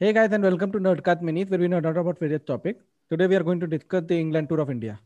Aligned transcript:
Hey 0.00 0.12
guys 0.12 0.32
and 0.32 0.44
welcome 0.44 0.70
to 0.72 0.78
Nerdcat 0.78 1.22
Minis 1.28 1.50
where 1.50 1.58
we 1.58 1.66
nerd 1.66 1.86
out 1.86 1.96
about 1.96 2.18
various 2.20 2.42
topics. 2.44 2.84
Today 3.10 3.26
we 3.26 3.36
are 3.36 3.42
going 3.42 3.58
to 3.60 3.66
discuss 3.66 4.04
the 4.06 4.18
England 4.18 4.48
tour 4.48 4.60
of 4.60 4.70
India. 4.70 5.00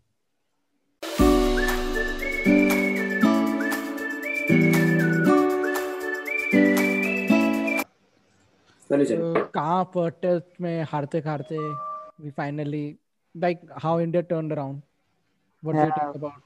So, 8.91 8.97
कहाँ 9.55 9.85
first 9.95 10.17
test 10.23 10.61
में 10.61 10.83
हारते 10.91 11.19
हारते 11.27 11.59
we 12.25 12.31
finally 12.31 12.83
like 13.35 13.61
how 13.85 13.99
India 14.01 14.23
turned 14.23 14.53
around. 14.53 14.83
What 15.63 15.73
do 15.73 15.79
you 15.79 15.87
Yeah. 15.87 15.95
think 15.99 16.17
about 16.17 16.43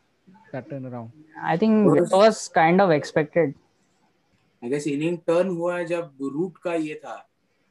that 0.53 0.69
turnaround? 0.71 1.11
I 1.53 1.57
think 1.57 1.97
it 2.03 2.15
was 2.21 2.43
kind 2.59 2.81
of 2.87 2.91
expected. 2.99 3.55
I 4.65 4.69
guess 4.71 4.87
inning 4.87 5.19
turn 5.27 5.49
हुआ 5.57 5.77
है 5.77 5.85
जब 5.87 6.29
root 6.35 6.57
का 6.65 6.75
ये 6.75 6.95
था 7.05 7.17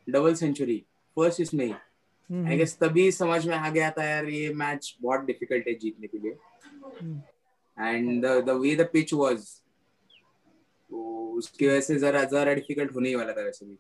डबल 0.07 0.35
सेंचुरी 0.35 0.77
फ़र्स्ट 1.17 1.41
इसमें 1.41 1.65
ही। 1.65 1.71
हम्म, 1.71 2.47
आई 2.47 2.57
गेस 2.57 2.77
तभी 2.79 3.11
समझ 3.11 3.45
में 3.47 3.55
आ 3.55 3.69
गया 3.69 3.89
था 3.91 4.03
यार 4.03 4.25
ये 4.29 4.53
मैच 4.55 4.95
बहुत 5.01 5.25
डिफ़िकल्ट 5.25 5.67
है 5.67 5.73
जीतने 5.75 6.07
के 6.07 6.17
लिए। 6.17 6.37
हम्म, 7.01 7.21
and 7.77 8.25
the 8.25 8.49
way 8.61 8.75
the 8.75 8.89
pitch 8.93 9.13
was 9.13 9.45
तो 10.89 11.27
उसकी 11.37 11.67
वजह 11.67 11.81
से 11.81 11.95
जरा 11.99 12.23
जरा 12.23 12.53
डिफ़िकल्ट 12.53 12.95
होने 12.95 13.09
ही 13.09 13.15
वाला 13.15 13.33
था 13.33 13.41
वैसे 13.41 13.65
भी। 13.65 13.77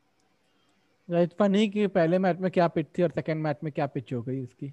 It's 1.09 1.35
funny 1.39 1.69
कि 1.73 1.85
पहले 1.95 2.17
मैच 2.19 2.37
में 2.41 2.49
क्या 2.51 2.67
पिच 2.67 2.85
थी 2.97 3.03
और 3.03 3.11
सेकंड 3.15 3.43
मैच 3.43 3.57
में 3.63 3.71
क्या 3.73 3.85
पिच 3.87 4.13
हो 4.13 4.21
गई 4.21 4.41
इसकी 4.43 4.71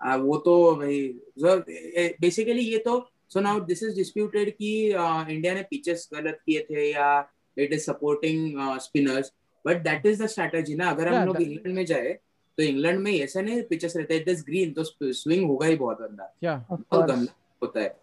आ, 0.00 0.16
वो 0.16 0.36
तो 0.38 0.74
भाई 0.76 2.14
बेसिकली 2.20 2.62
ये 2.62 2.78
तो 2.78 2.98
so 3.32 3.40
now 3.40 3.60
this 3.60 3.82
is 3.82 3.94
disputed 3.96 4.50
कि 4.56 4.70
इंडिया 4.86 5.54
ने 5.54 5.62
पिचेस 5.70 6.08
गलत 6.14 6.40
किए 6.46 6.66
थे 6.70 6.90
या 6.90 7.08
it 7.56 7.72
is 7.72 7.82
supporting 7.82 8.58
spinners 8.80 9.32
but 9.68 9.82
that 9.82 10.06
is 10.06 10.22
the 10.22 10.26
strategy 10.28 10.74
ना? 10.74 10.90
अगर 10.90 11.08
हम 11.08 11.26
लोग 11.26 11.40
इंग्लैंड 11.42 11.74
में 11.76 11.84
जाए 11.86 12.18
तो 12.58 12.62
इंग्लैंड 12.64 12.98
में 13.00 13.12
ऐसा 13.12 13.40
नहीं 13.40 13.62
पिचेस 13.64 13.96
रहते 13.96 14.16
इट 14.16 14.28
इज़ 14.28 14.44
ग्रीन 14.44 14.72
तो 14.72 14.84
स्विंग 15.14 15.46
होगा 15.46 15.66
ही 15.66 15.76
बहुत 15.76 15.98
गंदा 16.00 16.34
बहुत 16.70 17.06
गंदा 17.06 17.32
होता 17.62 17.80
है। 17.80 17.96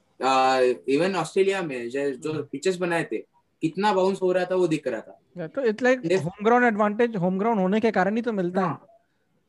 इवन 0.89 1.16
ऑस्ट्रेलिया 1.16 1.61
में 1.61 1.89
जो 1.89 2.41
पिचेस 2.52 2.77
बनाए 2.77 3.03
थे 3.11 3.17
कितना 3.61 3.94
बाउंस 3.94 4.22
हो 4.22 4.31
रहा 4.31 4.45
था 4.45 4.55
वो 4.55 4.67
दिख 4.67 4.88
रहा 4.88 5.02
था। 5.02 5.19
Yeah, 5.38 5.49
तो 5.55 5.63
it's 5.63 5.83
like 5.83 5.99
home 6.23 6.44
ground 6.45 6.66
advantage 6.66 7.16
home 7.16 7.38
ground 7.39 7.59
होने 7.59 7.79
के 7.79 7.91
कारण 7.91 8.16
ही 8.16 8.22
तो 8.22 8.31
मिलता 8.33 8.61
है। 8.61 8.67
हाँ, 8.67 8.88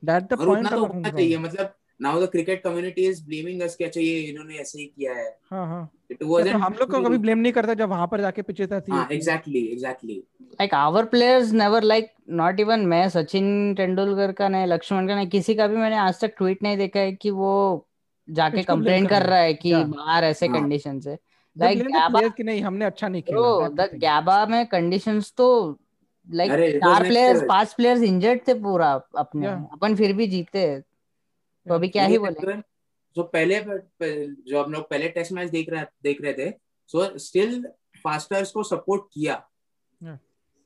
दैट 0.02 0.22
द 0.24 0.38
पॉइंट 0.38 0.72
होम 0.72 1.02
चाहिए 1.04 1.38
मतलब 1.38 1.74
now 2.00 2.26
the 2.26 2.28
cricket 2.30 2.62
community 2.62 3.06
is 3.06 3.26
blaming 3.26 3.62
us 3.62 3.76
कि 3.76 3.84
अच्छा 3.84 4.00
ये 4.00 4.20
इन्होंने 4.20 4.54
ऐसे 4.54 4.78
ही 4.78 4.84
किया 4.84 5.12
है। 5.12 5.38
हाँ 5.50 5.66
हाँ। 5.66 5.90
इट 6.10 6.18
तो 6.18 6.58
हम 6.58 6.74
लोग 6.80 6.90
को 6.90 7.02
कभी 7.02 7.18
ब्लेम 7.18 7.38
नहीं 7.38 7.52
करता 7.52 7.74
जब 7.74 7.88
वहाँ 7.88 8.06
पर 8.06 8.20
जाके 8.20 8.42
पिचेस 8.42 8.72
ऐसी 8.72 8.92
हाँ 8.92 9.08
exactly 9.12 9.66
exactly 9.66 10.22
Like 10.60 10.72
our 10.72 11.00
players 11.06 11.52
never 11.52 11.80
like 11.82 12.06
not 12.40 12.60
even 12.64 12.78
मैं 12.78 13.08
सचिन 13.08 13.74
तेंदुलकर 13.74 14.32
का 14.32 14.48
नहीं 14.48 14.66
लक्ष्मण 14.66 15.08
का 15.08 15.14
नहीं 15.14 15.26
किसी 15.26 15.54
का 15.54 15.66
भी 15.66 15.76
मैंने 15.76 15.96
आज 15.96 16.20
तक 16.20 16.34
ट्वीट 16.38 16.62
नहीं 16.62 16.76
देखा 16.76 17.00
है 17.00 17.12
कि 17.12 17.30
वो 17.30 17.86
जाके 18.30 18.62
कंप्लेन 18.62 19.06
कर 19.06 19.20
कर 19.20 19.26
रहा 19.26 19.38
है। 19.38 19.54
कि 19.54 19.74
बाहर 19.74 20.24
ऐसे 20.24 20.46
हाँ. 20.46 20.60
कंडीशन 20.60 21.00
से। 21.00 21.18
लाइक 21.58 21.78
blame 21.78 21.92
गैबा 21.92 22.28
कि 22.28 22.44
नहीं 22.44 22.62
हमने 22.62 22.84
अच्छा 22.84 23.08
नहीं 23.08 23.22
खेला। 23.22 23.68
द 23.68 23.80
the 23.80 23.94
गैबा 23.94 24.46
में 24.46 24.66
कंडीशंस 24.66 25.32
तो 25.36 25.78
लाइक 26.30 26.52
चार 26.52 27.08
प्लेयर्स 27.08 27.42
पाँच 27.48 27.72
प्लेयर्स 27.72 28.02
इंजर्ड 28.02 28.40
थे 28.48 28.54
पूरा 28.54 29.00
अपने। 29.16 29.46
अपन 29.46 29.96
फिर 29.96 30.12
भी 30.12 30.26
जीते। 30.26 30.82
तो 31.66 31.74
अभी 31.74 31.88
क्या 31.88 32.04
ही 32.06 32.18
बोले? 32.18 32.56
जो 33.16 33.22
पहले 33.24 33.60
जो 34.42 34.62
हम 34.62 34.72
लोग 34.72 34.88
पहले 34.90 35.08
टेस्ट 35.08 35.32
मैच 35.32 35.50
देख 35.50 35.68
रहे 35.70 35.84
देख 36.02 36.20
रहे 36.22 36.32
थे 36.34 36.50
सो 36.90 37.18
स्टिल 37.18 37.62
फास्टर्स 38.04 38.50
को 38.52 38.62
सपोर्ट 38.64 39.04
किया। 39.14 39.34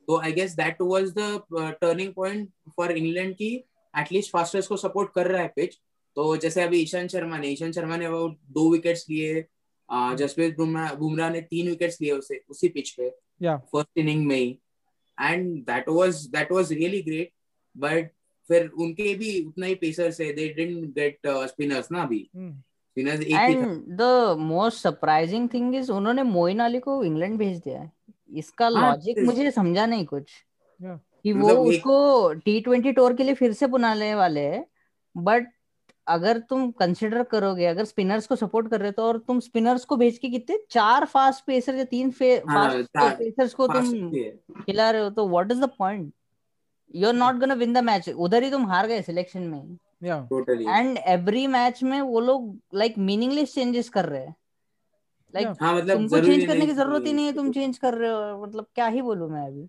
तो 0.09 0.21
I 0.21 0.33
guess 0.33 0.55
that 0.57 0.81
was 0.83 1.13
the 1.19 1.43
turning 1.81 2.13
point 2.15 2.51
for 2.77 2.93
England 2.93 3.35
की 3.35 3.55
एटलीस्ट 3.95 4.31
फास्टर्स 4.33 4.67
को 4.67 4.77
सपोर्ट 4.77 5.13
कर 5.15 5.27
रहा 5.27 5.43
है 5.43 5.53
पिच 5.57 5.79
तो 6.17 6.37
जैसे 6.37 6.63
अभी 6.63 6.79
ईशान 6.79 7.09
शर्मा 7.09 7.39
ने 7.39 7.49
ईशांत 7.49 7.75
शर्मा 7.75 7.97
ने 7.97 8.09
वो 8.09 8.29
दो 8.51 8.71
विकेट्स 8.73 9.09
लिए 9.11 9.45
जसप्रीत 10.19 10.57
बुमराह 10.57 10.95
बुमराह 10.95 11.31
ने 11.31 11.41
तीन 11.51 11.69
विकेट्स 11.69 12.01
लिए 12.01 12.11
उसे 12.13 12.41
उसी 12.51 12.69
पिच 12.69 12.91
पे। 12.91 13.11
फ़र्स्ट 13.41 13.99
इनिंग 13.99 14.27
में 14.27 14.37
ही। 14.37 14.59
And 15.19 15.57
that 15.67 15.89
was 15.89 16.27
that 16.29 16.53
was 16.53 16.73
really 16.73 17.03
great 17.03 17.33
but 17.75 18.11
फिर 18.51 18.67
उनके 18.79 19.15
भी 19.15 19.45
उतना 19.45 19.67
ही 19.67 19.75
पेसर्स 19.75 20.21
है 20.21 20.33
दे 20.33 20.49
डिडंट 20.49 20.95
गेट 20.95 21.19
स्पिनर्स 21.27 21.91
ना 21.93 22.03
अभी। 22.03 22.19
स्पिनर्स 22.35 23.21
एक 23.21 23.27
ही 23.27 23.55
and 23.55 23.99
the 23.99 24.37
most 24.39 24.83
surprising 24.83 25.49
thing 25.55 25.75
is 25.77 25.93
उन्होंने 25.93 26.23
मोइन 26.23 26.59
अली 26.59 26.79
को 26.79 27.03
इंग्लैंड 27.05 27.39
भेज 27.39 27.59
दिया 27.59 27.81
है। 27.81 27.93
इसका 28.37 28.69
हाँ, 28.69 28.91
लॉजिक 28.91 29.19
मुझे 29.19 29.51
समझा 29.51 29.87
नहीं 29.87 30.05
कुछ। 30.05 30.33
Yeah. 30.81 30.99
कि 31.23 31.33
वो 31.33 31.49
मतलब 31.49 31.59
उसको 31.59 32.33
टी 32.35 32.61
ट्वेंटी 32.61 32.93
टूर 32.93 33.15
के 33.15 33.25
लिए 33.25 33.35
फिर 33.35 33.53
से 33.53 33.67
बुलाने 33.67 34.15
वाले 34.15 34.41
हैं। 34.41 34.65
बट 35.17 35.47
अगर 36.07 36.39
तुम 36.39 36.71
कंसिडर 36.71 37.23
करोगे 37.23 37.67
अगर 37.67 37.85
स्पिनर्स 37.85 38.27
को 38.27 38.37
सपोर्ट 38.37 38.71
कर 38.71 38.81
रहे 38.81 38.89
हो 38.89 38.93
तो 38.93 39.03
और 39.03 39.19
तुम 39.19 39.41
स्पिनर्स 39.41 39.85
को 39.85 39.97
भेज 39.97 40.19
के 40.19 40.29
कितने? 40.29 40.59
चार 40.71 41.05
फास्ट 41.05 41.45
पेसर 41.47 41.75
या 41.75 41.85
तीन 41.85 42.13
हाँ, 42.49 42.83
फास्ट 42.83 43.19
पेसर्स 43.19 43.55
को 43.55 43.67
तुम 43.69 44.11
खिला 44.63 44.91
रहे 44.91 45.03
हो 45.03 45.11
तो 45.11 45.29
what 45.29 45.53
is 45.53 45.61
the 45.61 45.69
point 45.79 46.13
you 46.95 47.09
are 47.09 47.15
not 47.15 47.39
gonna 47.41 47.55
win 47.55 47.73
the 47.73 47.79
match 47.85 48.09
उधर 48.09 48.43
ही 48.43 48.51
तुम 48.51 48.67
हार 48.67 48.87
गए 48.87 49.03
सिलेक्शन 49.03 49.43
में 49.43 49.79
एंड 50.03 50.99
एवरी 51.09 51.47
मैच 51.47 51.83
में 51.83 52.01
वो 52.01 52.21
लोग 52.21 52.59
लाइक 52.75 52.99
मीनिंगलेस 52.99 53.55
चेंजेस 53.55 53.89
कर 53.89 54.05
रहे 54.05 54.21
हैं। 54.21 54.35
लाइक. 55.35 55.49
हाँ 55.61 55.75
मतलब 55.77 55.97
तुमको 55.97 56.21
चेंज 56.21 56.47
करने 56.47 56.67
की 56.67 56.73
ज़रूरत 56.73 57.07
ही 57.07 57.13
नहीं 57.13 57.27
है 57.27 57.33
तुम 57.33 57.51
चेंज 57.53 57.79
कर 57.79 57.95
रहे 57.95 58.11
हो। 58.11 58.43
मतलब 58.43 58.67
क्या 58.75 58.87
ही 58.87 59.03
बोलूँ 59.03 59.29
मैं 59.31 59.47
अभी। 59.47 59.69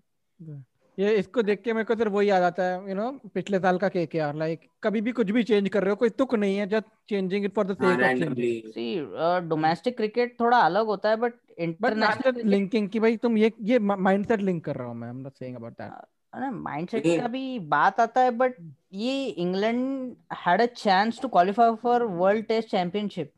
ये 0.98 1.14
इसको 1.16 1.42
देख 1.42 1.62
के 1.62 1.72
मेरे 1.72 1.84
को 1.84 1.94
सिर्फ़ 1.94 2.12
वही 2.12 2.28
याद 2.30 2.42
आता 2.42 2.62
है 2.62 2.88
यू 2.88 2.94
नो 2.94 3.10
पिछले 3.34 3.58
साल 3.58 3.78
का 3.78 3.88
के 3.88 4.04
के 4.06 4.32
लाइक 4.38 4.66
कभी 4.82 5.00
भी 5.00 5.12
कुछ 5.12 5.30
भी 5.30 5.42
चेंज 5.42 5.68
कर 5.68 5.82
रहे 5.82 5.90
हो 5.90 5.96
कोई 5.96 6.10
तुक 6.10 6.34
नहीं 6.34 6.56
है 6.56 6.66
just 6.68 6.86
changing 7.08 7.44
it 7.44 7.54
for 7.54 7.66
the 7.66 7.74
sake 7.74 8.02
of. 8.02 8.18
Changing 8.18 8.70
see 8.72 9.48
domestic 9.48 9.96
cricket 9.96 10.36
थोड़ा 10.40 10.58
अलग 10.58 10.86
होता 10.86 11.10
है 11.10 11.16
बट 11.16 11.32
बट 11.32 11.60
इंटरनेशनल 11.60 12.48
लिंकिंग 12.50 12.88
कि 12.88 13.00
भाई 13.00 13.16
तुम 13.16 13.38
ये 13.38 13.52
ये 13.62 13.78
माइंडसेट 13.78 14.40
लिंक 14.40 14.64
कर 14.64 14.76
रहा 14.76 14.88
हूँ 14.88 14.96
मैं 14.96 15.08
I 15.08 15.14
am 15.14 15.20
not 15.20 15.32
saying 15.34 15.56
about 15.56 15.72
that 15.72 15.92
mindset 16.36 17.06
का 17.06 17.28
भी 17.28 17.58
बात 17.58 18.00
आता 18.00 18.20
है 18.20 18.30
बट 18.30 18.54
ये 18.92 19.26
England 19.26 20.16
had 20.46 20.60
a 20.60 20.66
chance 20.66 21.20
to 21.20 21.28
qualify 21.28 21.74
for 21.74 22.02
World 22.02 22.46
Test 22.46 22.68
Championship 22.68 23.32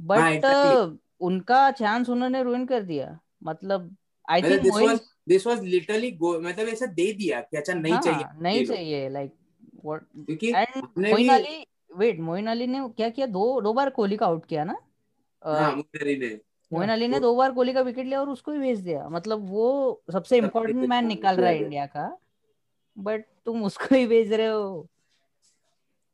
but 0.00 0.44
उनका 1.20 1.70
चांस 1.70 2.08
उन्होंने 2.08 2.42
रुइन 2.42 2.66
कर 2.66 2.82
दिया। 2.82 3.18
मतलब 3.44 3.96
I 4.30 4.42
think 4.42 4.62
this 4.62 4.82
was 4.82 5.00
this 5.28 5.46
was 5.46 5.60
literally 5.60 6.10
go 6.18 6.40
मतलब 6.40 6.68
ऐसा 6.68 6.86
दे 6.86 7.12
दिया 7.12 7.40
कि 7.40 7.56
अच्छा 7.56 7.74
नहीं 7.74 7.98
चाहिए। 7.98 8.24
हाँ, 8.24 8.38
नहीं 8.40 8.64
चाहिए 8.64 9.08
लाइक 9.08 9.34
व्हाट 9.84 10.00
क्योंकि 10.16 10.52
and 10.52 10.84
Moeen 10.98 11.28
Ali 11.28 11.66
wait 11.96 12.20
Moeen 12.20 12.46
Ali 12.46 12.66
ने 12.66 12.88
क्या 12.88 13.08
किया? 13.08 13.26
दो 13.26 13.60
दो 13.60 13.72
बार 13.72 13.90
कोहली 13.90 14.16
का 14.16 14.26
आउट 14.26 14.46
किया 14.46 14.64
ना? 14.64 14.76
हाँ 15.44 15.76
मुंदरी 15.76 16.16
ने। 16.16 16.40
मोइन 16.74 16.90
अली 16.90 17.08
ने 17.08 17.20
दो 17.20 17.34
बार 17.36 17.52
कोहली 17.52 17.72
का 17.72 17.80
विकेट 17.82 18.06
लिया 18.06 18.20
और 18.20 18.28
उसको 18.28 18.52
ही 18.52 18.58
भेज 18.58 18.80
दिया। 18.80 19.08
मतलब 19.08 19.48
वो 19.50 20.02
सबसे 20.12 20.38
इम्पोर्टेंट 20.38 20.88
मैन 20.88 21.06
निकाल 21.06 21.36
रहा 21.36 21.50
है 21.50 21.58
इंडिया 21.58 21.86
का 21.86 22.10
बट 22.96 23.24
तुम 23.46 23.64
उसको 23.64 23.94
ही 23.94 24.06
भेज 24.06 24.32
रहे 24.32 24.46
हो। 24.46 24.88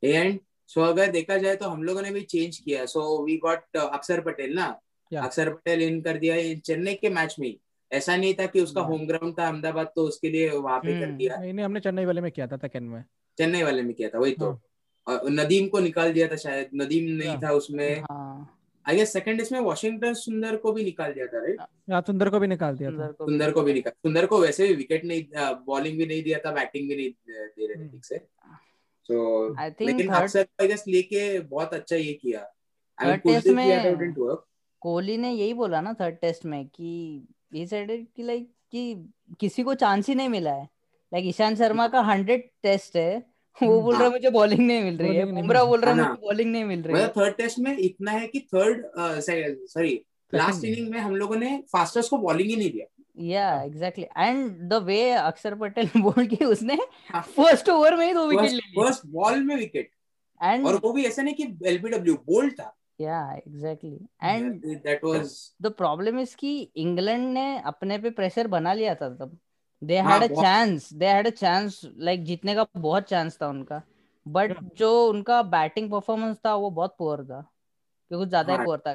एंड 0.03 0.39
सो 0.71 0.81
अगर 0.83 1.11
देखा 1.11 1.37
जाए 1.39 1.57
तो 1.57 1.69
हम 1.69 1.83
लोगों 1.83 2.03
ने 2.03 2.11
भी 2.11 2.21
चेंज 2.23 2.59
किया। 2.59 2.85
सो 2.87 3.03
वी 3.25 3.37
गॉट 3.39 3.77
अक्षर 3.79 4.21
पटेल 4.21 4.55
ना? 4.55 4.67
अक्षर 5.13 5.49
पटेल 5.51 5.83
इन 5.83 6.01
कर 6.01 6.19
दिया 6.19 6.37
चेन्नई 6.61 6.95
के 6.95 7.09
मैच 7.11 7.37
में। 7.41 7.55
ऐसा 7.91 8.17
नहीं 8.17 8.35
था 8.35 8.47
कि 8.47 8.61
उसका 8.61 8.81
होम 8.83 9.07
ग्राउंड 9.07 9.39
था 9.39 9.47
अहमदाबाद 9.47 9.87
तो 9.97 10.03
उसके 10.09 10.31
लिए 10.31 10.49
वहाँ 10.51 10.79
पे 10.81 10.99
कर 10.99 11.05
हम्म। 11.05 11.17
दिया। 11.17 11.37
नहीं 11.37 11.53
नहीं 11.53 11.65
हमने 11.65 11.81
चेन्नई 11.81 12.05
वाले 12.05 12.21
में 12.21 12.31
किया 12.33 12.47
था 12.47 12.57
सेकंड 12.57 12.91
में। 12.91 13.03
चेन्नई 13.39 13.63
वाले 13.63 13.83
में 13.83 13.95
किया 13.95 14.09
था 14.09 14.19
वही 14.19 14.33
तो। 14.33 14.51
हाँ। 14.51 14.61
और 15.07 15.31
नदीम 15.31 15.69
को 15.69 15.79
निकाल 15.81 16.13
दिया 16.13 16.29
था 16.29 16.37
शायद। 16.37 16.71
नदीम 16.75 17.11
नहीं 17.17 17.37
था 17.39 17.51
उसमें। 17.53 18.01
हाँ। 18.03 18.30
आई 18.89 18.97
गेस 18.97 19.13
सेकंड 19.13 19.41
इसमें 19.41 19.61
वॉशिंगटन 19.61 20.15
सुंदर 20.15 20.57
को 20.57 20.73
भी 20.73 20.85
निकाल 20.85 21.13
दिया 21.13 21.27
था 21.27 21.39
राइट 21.39 21.61
या 21.91 22.01
सुंदर 22.01 22.29
को 22.29 22.41
भी 22.41 22.47
निकाल 22.47 22.77
दिया 22.77 22.91
था। 22.91 23.11
सुंदर 23.13 23.51
को 23.51 23.63
भी 23.63 23.75
निकाल 23.75 23.91
सुंदर 23.91 24.27
को 24.27 24.39
वैसे 24.39 24.69
भी 24.69 24.75
विकेट 24.75 25.05
नहीं 25.05 25.25
बॉलिंग 25.67 25.99
भी 25.99 26.07
नहीं 26.07 26.23
दिया 26.23 26.39
था 26.39 26.51
बैटिंग 26.51 26.89
भी 26.89 26.97
नहीं 26.97 27.11
दे 27.29 27.67
रहे 27.67 27.77
थे 27.77 27.79
हम्म। 27.79 27.91
ठीक 27.91 28.05
से। 28.05 28.17
सो 29.05 29.49
लेकिन 29.87 30.07
थर्ड 30.09 30.23
अक्सर 30.23 30.47
आई 30.61 30.69
गेस 30.69 30.85
लेके 30.89 31.41
बहुत 31.41 31.75
अच्छा 31.75 31.97
ये 31.97 32.13
किया। 32.13 32.41
I 32.41 33.07
mean 33.07 33.17
Third 33.17 33.27
test 33.27 33.43
Kuldeep 33.45 33.65
किया 33.65 33.79
था 33.79 33.97
में- 33.97 34.37
कोहली 34.81 35.17
ने 35.17 35.33
यही 35.33 35.55
बोला 35.55 35.81
ना 35.81 35.93
थर्ड 35.93 36.15
टेस्ट 36.15 36.45
में 36.45 36.67
कि 36.69 37.23
said 37.55 37.91
it 37.91 38.05
कि 38.17 38.23
लाइक 38.23 38.53
कि 38.73 39.09
किसी 39.41 39.63
को 39.63 39.75
चांस 39.75 40.09
ही 40.09 40.15
नहीं 40.15 40.29
मिला 40.29 40.53
है। 40.53 40.65
लाइक 41.15 41.27
ईशांत 41.27 41.59
शर्मा 41.59 41.89
का 41.89 42.01
हंड्रेड 42.01 42.49
टेस्ट 42.63 42.97
है 42.97 43.27
वो। 43.69 43.81
बोल 43.83 43.95
रहा 43.95 44.05
है 44.05 44.11
मुझे 44.11 44.31
बॉलिंग 44.31 44.67
नहीं 44.67 44.83
मिल 44.83 44.97
रही 44.99 45.17
है। 45.17 45.25
बुमराह 45.33 45.65
बोल 45.65 45.81
रहा 45.81 45.95
है 45.95 46.01
हाँ 46.01 46.09
मुझे 46.11 46.27
बॉलिंग 46.27 46.53
नहीं 46.53 46.65
मिल 46.65 46.83
रही 46.83 46.97
है। 46.97 47.03
मतलब 47.03 47.23
थर्ड 47.23 47.37
टेस्ट 47.37 47.59
में 47.59 47.77
इतना 47.77 48.13
है 48.13 48.27
कि 48.29 48.41
थर्ड 48.55 48.87
सॉरी 49.67 50.01
लास्ट 50.33 50.65
इनिंग 50.65 50.91
में 50.91 50.99
हम 50.99 51.17
लोगों 51.17 51.37
ने 51.37 51.57
फास्टर्स 51.73 52.09
को 52.09 52.19
बॉलिंग 52.19 52.51
ही 52.51 52.57
नहीं 52.57 52.71
दिया। 52.71 52.87
या 53.27 53.63
एग्जैक्टली 53.63 54.07
एंड 54.19 54.69
द 54.69 54.83
वे 54.85 55.11
अक्षर 55.13 55.55
पटेल 55.55 55.89
बोल 55.97 56.27
के 56.27 56.45
उसने 56.45 56.79
हाँ। 57.09 57.23
फ़र्स्ट 57.37 57.69
ओवर 57.69 57.97
में 57.97 58.07
ही 58.07 58.13
दो 58.15 58.27
विकेट 58.27 58.45
ले 58.45 58.51
लिए 58.51 58.83
फ़र्स्ट 58.83 59.07
बॉल 59.07 59.43
में 59.45 59.55
विकेट 59.57 59.91
एंड 60.41 60.67
और 60.67 60.81
वो 60.85 60.93
भी 60.93 61.05
ऐसा 61.05 61.23
नहीं 61.23 61.35
कि 61.35 61.69
एलबीडब्ल्यू 61.69 62.15
बोल्ड 62.27 62.53
था। 62.53 62.75
या 63.01 63.21
exactly 63.35 63.99
and 64.23 64.65
that 64.65 65.05
was 65.05 65.31
the 65.63 65.73
problem 65.73 66.19
is 66.21 66.35
कि 66.37 66.61
इंग्लैंड 66.77 67.29
ने 67.35 67.47
अपने 67.67 67.99
पे 67.99 68.11
प्रेशर 68.11 68.47
बना 68.47 68.73
लिया 68.73 68.95
था 68.95 69.09
तब। 69.11 69.39
दे 69.83 69.99
हाँ, 69.99 70.13
had 70.13 70.31
a 70.31 70.41
chance 70.43 70.93
they 70.93 71.07
had 71.07 71.27
a 71.27 71.31
chance 71.31 71.81
like 71.99 72.25
जीतने 72.25 72.55
का 72.55 72.67
बहुत 72.79 73.09
चांस 73.09 73.39
था 73.43 73.49
उनका 73.49 73.83
बट 74.27 74.51
Yeah. 74.51 74.75
जो 74.77 74.89
उनका 75.09 75.43
बैटिंग 75.51 75.91
परफॉर्मेंस 75.91 76.37
था 76.47 76.55
वो 76.55 76.71
बहुत 76.71 76.95
पुअर 76.99 77.25
था 77.25 77.41
कि 78.11 78.17
कुछ 78.17 78.29
ज़्यादा 78.29 78.53
ही 78.53 78.57
हाँ। 78.57 78.65
पुअर 78.67 78.79
था 78.79 78.93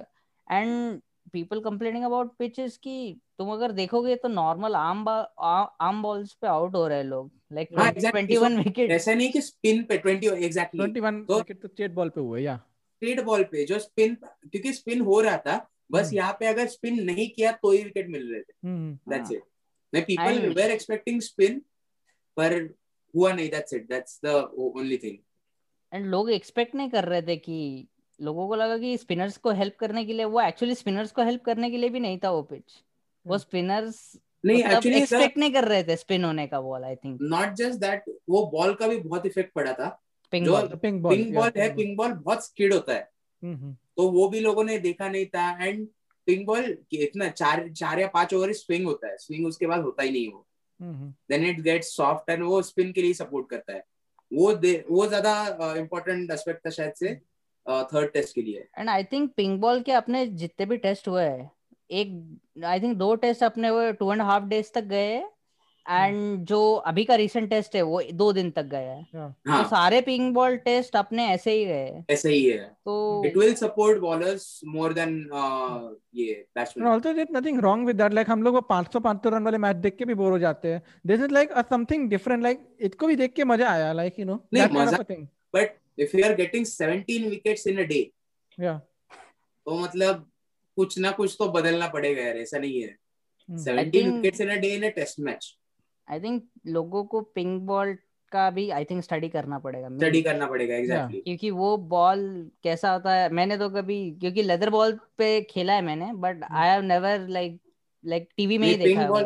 and 0.48 1.00
people 1.34 1.60
complaining 1.60 2.04
about 2.06 2.32
pitches 2.40 2.78
की 2.78 2.98
तुम 3.38 3.50
अगर 3.52 3.72
देखोगे 3.72 4.16
तो 4.16 4.28
नॉर्मल 4.28 4.76
आम 4.76 5.04
बा- 5.06 5.26
आ- 5.40 5.68
आम 5.82 6.02
बॉल्स 6.02 6.34
पे 6.34 6.48
आउट 6.48 6.76
हो 6.76 6.88
रहे 6.88 6.98
हैं 6.98 7.06
लोग 7.06 7.32
लाइक 7.54 7.70
हाँ, 7.78 7.92
exactly. 7.92 8.24
21 8.28 8.58
विकेट 8.58 8.92
ऐसा 8.92 9.14
नहीं 9.14 9.32
कि 9.32 9.42
स्पिन 9.42 9.84
पे 9.84 9.98
ट्वेंटी 9.98 10.28
एग्जैक्टली 10.46 10.84
21 10.84 11.26
तो- 11.28 11.38
विकेट 11.38 11.62
तो 11.62 11.68
स्टेट 11.68 11.94
बॉल 11.94 12.10
पे 12.10 12.22
हुए 12.22 12.42
या 12.42 12.56
स्ट्रेट 12.58 13.24
बॉल 13.24 13.44
पे 13.44 13.66
जो 13.66 13.80
स्पिन 13.80 14.16
क्योंकि 14.24 14.74
स्पिन 14.74 15.02
हो 15.02 15.20
रहा 15.22 15.38
था 15.38 15.58
बस 15.92 16.06
हम्म। 16.06 16.16
यहाँ 16.16 16.38
पे 16.40 16.46
अगर 16.48 16.68
स्पिन 16.68 17.04
नहीं 17.04 17.28
किया 17.30 17.52
तो 17.54 17.72
ही 17.72 17.84
विकेट 17.84 18.10
मिल 18.10 18.32
रहे 18.32 18.42
थे 18.42 18.54
हम्म 18.68 18.94
दैट्स 19.10 19.30
हाँ। 19.30 19.38
इट 19.38 19.44
मैं 19.94 20.04
people 20.06 20.40
And- 20.40 20.56
were 20.56 20.72
expecting 20.72 21.22
spin 21.22 21.62
पर 22.38 22.54
हुआ 23.14 23.34
नहीं 23.34 23.50
that's 23.50 23.74
it 23.74 23.88
that's 23.90 24.20
the 24.26 24.28
only 24.58 24.98
thing 24.98 25.18
and 25.92 26.06
लोग 26.06 26.32
एक्सपेक्ट 26.32 26.76
नहीं 26.76 26.90
कर 26.90 27.06
रहे 27.06 27.22
थे 27.22 27.36
कि 27.38 27.88
लोगों 28.20 28.48
को 28.48 28.56
लगा 28.56 28.78
कि 28.78 28.98
स्पिनर्स 28.98 29.38
को 29.38 29.52
हेल्प 29.52 29.76
करने 29.80 30.06
के 30.06 30.14
लिए 30.14 30.26
वो 30.26 30.42
एक्चुअली 30.42 30.76
स्पिनर्स 30.76 31.12
को 31.12 31.24
हेल्प 31.24 31.44
करने 31.44 31.70
के 31.72 31.78
लिए 31.78 31.90
भी 31.90 32.00
नहीं 32.00 32.18
था 32.24 32.32
वो 32.32 32.42
पिच 32.42 32.74
वो 33.26 33.34
हम्म। 33.34 33.38
स्पिनर्स 33.38 34.18
नहीं 34.46 34.64
मतलब 34.64 34.76
एक्चुअली 34.76 34.98
एक्सपेक्ट 34.98 35.38
नहीं 35.38 35.54
कर 35.54 35.64
रहे 35.64 35.84
थे 35.84 35.96
स्पिन 35.96 36.24
होने 36.24 36.48
का 36.48 36.62
ball 36.62 36.84
I 36.84 36.96
think 36.96 37.20
not 37.22 37.54
just 37.54 37.80
that 37.80 38.04
वो 38.30 38.46
बॉल 38.46 38.74
का 38.74 38.88
भी 38.88 38.98
बहुत 38.98 39.26
इफ़ेक्ट 39.26 39.54
पड़ा 39.54 39.74
था. 39.74 40.02
जो- 40.34 40.48
बॉल 40.48 40.76
पिंक 40.78 41.02
बॉल 41.02 41.52
है 41.58 41.76
पिंक 41.76 41.98
बॉल 41.98 42.14
बहुत 42.14 42.46
स्किड 42.46 42.74
होता 42.74 42.94
है. 42.94 43.10
हम्म 43.44 43.74
तो 43.98 44.10
वो 44.12 44.28
भी 44.30 44.40
लोगों 44.40 44.64
ने 44.64 44.78
देखा 44.80 45.10
नहीं 45.10 45.26
था 45.26 45.66
एंड 45.66 45.88
पिंक 46.26 46.46
बॉल 46.48 46.78
इतना 46.94 47.28
चार 47.30 47.68
चार 47.70 48.00
या 48.00 48.08
पाँच 48.08 48.34
ओवर 48.34 48.52
स्विंग 48.54 48.86
होता 48.86 49.08
है। 49.08 49.18
स्विंग 49.18 49.48
उसके 49.48 49.68
बाद 49.68 49.82
होता 49.82 50.04
ही 50.04 50.12
नहीं 50.12 50.28
वो। 50.32 50.46
Then 51.30 51.46
it 51.46 51.62
gets 51.62 51.96
soft 51.96 52.30
and 52.30 52.44
वो 52.44 52.62
स्पिन 52.62 52.92
के 52.92 53.02
लिए 53.02 53.14
सपोर्ट 53.14 53.50
करता 53.50 53.74
है। 53.74 53.84
वो 54.34 54.54
दे- 54.56 54.84
वो 54.92 55.08
ज़्यादा 55.08 55.76
इम्पोर्टेंट 55.78 56.32
एस्पेक्ट 56.32 56.66
था 56.66 56.70
शायद 56.70 56.94
से 56.94 57.16
थर्ड 57.66 58.12
टेस्ट 58.12 58.36
के 58.36 58.42
लिए। 58.42 58.68
And 58.78 58.90
I 58.90 59.04
think 59.04 59.32
pink 59.38 59.60
ball 59.62 59.82
के 59.82 59.92
अपने 59.92 60.26
जितने 60.28 60.66
भी 60.66 60.78
टेस्ट 60.78 61.08
हुए 61.08 61.24
हैं 61.24 61.52
एक 61.92 62.40
आई 62.66 62.80
थिंक 62.82 62.98
दो 62.98 63.16
टेस्ट 63.16 63.44
अपने 63.44 63.70
वो 63.70 63.92
टू 63.92 64.12
एंड 64.12 64.22
हाफ़ 64.22 64.44
डेज़ 64.44 64.72
तक 64.74 64.84
गए 64.84 65.24
एंड 65.90 66.46
जो 66.46 66.74
अभी 66.74 67.04
का 67.04 67.16
रिसेंट 67.16 67.50
टेस्ट 67.50 67.76
है 67.76 67.82
वो 67.82 68.02
दो 68.14 68.34
दिन 68.34 68.52
तक 68.52 68.64
गया 68.64 68.94
है। 68.94 69.04
तो 69.04 69.52
हाँ। 69.52 69.64
सारे 69.64 70.02
पिंक 70.02 70.34
बॉल 70.34 70.58
टेस्ट 70.58 70.96
अपने 70.96 71.26
ऐसे 71.26 71.52
ही 71.52 71.66
गए 71.66 72.04
ऐसा 72.10 72.30
ही 72.30 72.46
है। 72.46 72.78
तो 72.86 73.24
it 73.26 73.38
will 73.38 73.54
support 73.54 74.00
bowlers 74.00 74.62
more 74.66 74.94
than 74.94 75.30
ये 76.16 76.46
And 76.46 76.56
batsman 76.56 76.88
also 76.88 77.14
there's 77.14 77.36
nothing 77.36 77.62
wrong 77.62 77.86
with 77.86 77.98
that. 78.02 78.14
Like 78.14 78.30
हम 78.30 78.44
लोग 78.44 78.56
वो 78.56 78.62
500 78.62 79.00
500 79.00 79.30
रन 79.30 79.44
वाले 79.44 79.58
मैच 79.58 79.76
देख 79.76 79.96
के 79.96 80.06
भी 80.06 80.14
बोर 80.14 80.32
हो 80.32 80.40
जाते 80.40 80.68
हैं। 80.68 80.84
This 81.08 81.26
is 81.26 81.34
like 81.34 81.52
a 81.52 81.64
something 81.64 82.10
different. 82.10 82.42
Like 82.42 82.58
इसको 82.80 83.08
भी 83.08 83.16
देख 83.16 83.34
के 83.34 83.44
मज़ा 83.44 83.70
आया 83.72 83.94
like 83.94 84.16
you 84.20 84.26
know 84.26 84.40
नहीं, 84.54 84.68
मजा- 84.68 85.12
but 85.56 85.78
if 86.00 86.18
you 86.18 86.26
are 86.26 86.36
getting 86.36 86.66
17 86.66 87.30
wickets 87.30 87.68
in 87.68 87.78
a 87.78 87.84
day 87.84 88.12
yeah. 88.62 88.78
तो 89.66 89.80
मतलब 89.80 90.32
कुछ 90.76 91.00
ना 91.00 91.12
कुछ 91.12 91.36
तो 91.40 91.50
बदलना 91.50 91.88
पड़ेगा 91.88 92.22
यार 92.22 92.38
ऐसा 92.38 92.58
नहीं 92.58 92.82
है। 92.82 92.96
Hmm. 93.52 93.64
17 93.64 94.16
wickets 94.16 94.42
in 94.42 94.50
a 94.50 94.56
day 94.56 94.68
in 94.68 94.84
a 94.84 94.90
test 94.90 95.20
match 95.20 95.58
I 96.08 96.20
think 96.20 96.44
लोगों 96.68 97.04
को 97.04 97.22
पिंक 97.36 97.62
बॉल 97.62 97.98
का 98.32 98.50
भी 98.52 98.70
आई 98.70 98.86
थिंक 98.86 99.04
स्टडी 99.04 99.30
करना 99.30 99.60
पड़ेगा 99.60 99.90
स्टडी 99.98 100.22
करना 100.22 100.48
पड़ेगा 100.48 100.76
एग्जैक्टली 100.76 101.06
exactly. 101.06 101.24
क्योंकि 101.24 101.52
वो 101.52 101.76
बॉल 101.78 102.52
कैसा 102.64 102.92
होता 102.92 103.14
है 103.14 103.30
मैंने 103.34 103.58
तो 103.58 103.70
कभी 103.70 104.00
क्योंकि 104.12 104.44
लेदर 104.44 104.70
बॉल 104.70 105.00
पे 105.18 105.42
खेला 105.42 105.74
है 105.74 105.82
मैंने 105.82 106.12
but 106.14 106.44
I 106.52 106.70
have 106.70 106.82
never 106.84 107.28
like 107.30 107.60
like 108.06 108.30
TV 108.38 108.58
में 108.58 108.68
ही 108.68 108.76
देखा 108.76 109.02
है 109.02 109.08
बॉल 109.08 109.26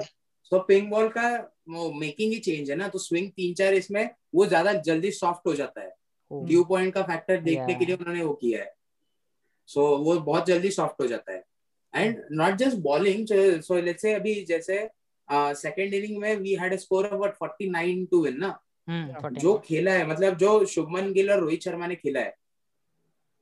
तो 0.51 0.59
पिंक 0.59 0.89
बॉल 0.89 1.07
का 1.09 1.29
वो 1.69 1.91
मेकिंग 1.93 2.31
ही 2.33 2.39
चेंज 2.39 2.69
है 2.69 2.75
ना 2.75 2.87
तो 2.87 2.99
स्विंग 2.99 3.29
तीन 3.31 3.53
चार 3.53 3.73
इसमें 3.73 4.09
वो 4.35 4.45
ज़्यादा 4.45 4.73
जल्दी 4.85 5.11
सॉफ्ट 5.11 5.47
हो 5.47 5.53
जाता 5.55 5.81
है. 5.81 5.91
ड्यू 6.31 6.63
पॉइंट 6.63 6.93
का 6.93 7.01
फैक्टर 7.03 7.41
देखने 7.41 7.73
के 7.75 7.85
लिए 7.85 7.95
उन्होंने 7.95 8.23
वो 8.23 8.33
किया 8.33 8.59
है। 8.59 8.73
सो 9.69 9.85
वो 9.97 10.19
बहुत 10.19 10.45
जल्दी 10.47 10.71
सॉफ्ट 10.71 11.01
हो 11.01 11.07
जाता 11.07 11.31
है। 11.31 11.43
And 11.93 12.23
not 12.31 12.55
just 12.55 12.77
bowling 12.77 13.25
so 13.61 13.79
let's 13.81 14.01
से 14.01 14.13
अभी 14.13 14.33
जैसे 14.45 14.77
सेकंड 15.29 15.93
इनिंग 15.93 16.17
में 16.17 16.35
we 16.35 16.53
had 16.55 16.75
score 16.75 17.05
of 17.07 17.15
what 17.15 17.35
49 17.43 18.05
to 18.11 18.23
win 18.23 18.37
ना. 18.39 18.59
14. 18.87 19.39
जो 19.39 19.57
खेला 19.65 19.91
है 19.91 20.07
मतलब 20.07 20.37
जो 20.37 20.65
शुभमन 20.65 21.11
गिल 21.13 21.31
और 21.31 21.39
रोहित 21.39 21.63
शर्मा 21.63 21.87
ने 21.87 21.95
खेला 21.95 22.19
है 22.19 22.33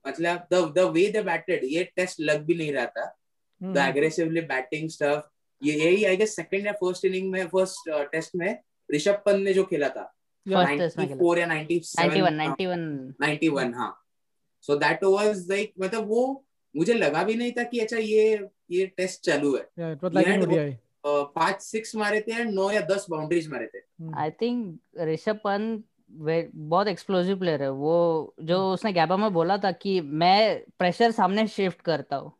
मतलब 0.05 0.47
the 0.53 0.63
the 0.75 0.89
way 0.93 1.07
they 1.11 1.21
batted 1.23 1.63
ये 1.63 1.83
टेस्ट 1.95 2.19
लग 2.21 2.43
भी 2.45 2.55
नहीं 2.55 2.73
रहा 2.73 2.85
था 2.85 3.13
Hmm. 3.61 3.73
The 3.73 3.77
aggressively 3.77 4.41
batting 4.41 4.89
stuff 4.89 5.21
ये 5.61 5.73
यही 5.75 6.03
आई 6.05 6.17
गेस 6.17 6.35
सेकंड 6.35 6.65
या 6.67 6.71
फ़र्स्ट 6.71 7.05
इनिंग 7.05 7.29
में 7.31 7.47
फ़र्स्ट 7.47 7.89
टेस्ट 8.11 8.35
में 8.35 8.59
ऋषभ 8.89 9.21
पंत 9.25 9.43
ने 9.43 9.53
जो 9.53 9.63
खेला 9.63 9.87
था 9.89 10.03
First 10.45 10.81
test 10.81 10.97
में 10.97 11.07
खेला। 11.07 11.17
94 11.17 11.37
या 11.37 11.47
97 11.47 11.95
91 11.95 12.83
91 13.21 13.23
91 13.23 13.73
हाँ 13.75 13.89
सो 14.63 14.75
दैट 14.75 15.03
वाज 15.03 15.49
लाइक 15.49 15.73
मतलब 15.79 16.07
वो 16.07 16.21
मुझे 16.75 16.93
लगा 16.93 17.23
भी 17.23 17.35
नहीं 17.35 17.51
था 17.51 17.63
कि 17.63 17.79
अच्छा 17.79 17.97
ये 17.97 18.47
ये 18.71 18.85
टेस्ट 18.97 19.21
चालू 19.25 19.55
है 19.55 19.65
पाँच 21.07 21.61
सिक्स 21.61 21.95
मारे 21.95 22.21
थे 22.21 22.43
and 22.43 22.53
नौ 22.53 22.71
या 22.71 22.81
दस 22.81 23.05
बाउंड्रीज 23.09 23.51
मारे 23.51 23.65
थे. 23.65 23.79
आई 24.17 24.31
थिंक 24.31 24.79
ऋषभ 25.01 25.39
पंत 25.43 25.83
बहुत 26.55 26.87
एक्सप्लोसिव 26.87 27.39
प्लेयर 27.39 27.63
है. 27.63 27.71
वो 27.71 28.35
जो 28.41 28.73
उसने 28.73 28.93
गैबा 28.93 29.17
में 29.17 29.33
बोला 29.33 29.57
था 29.57 29.71
कि 29.71 30.01
मैं 30.01 30.63
प्रेशर 30.79 31.11
सामने 31.11 31.47
शिफ्ट 31.47 31.81
करता 31.81 32.15
हूँ. 32.15 32.31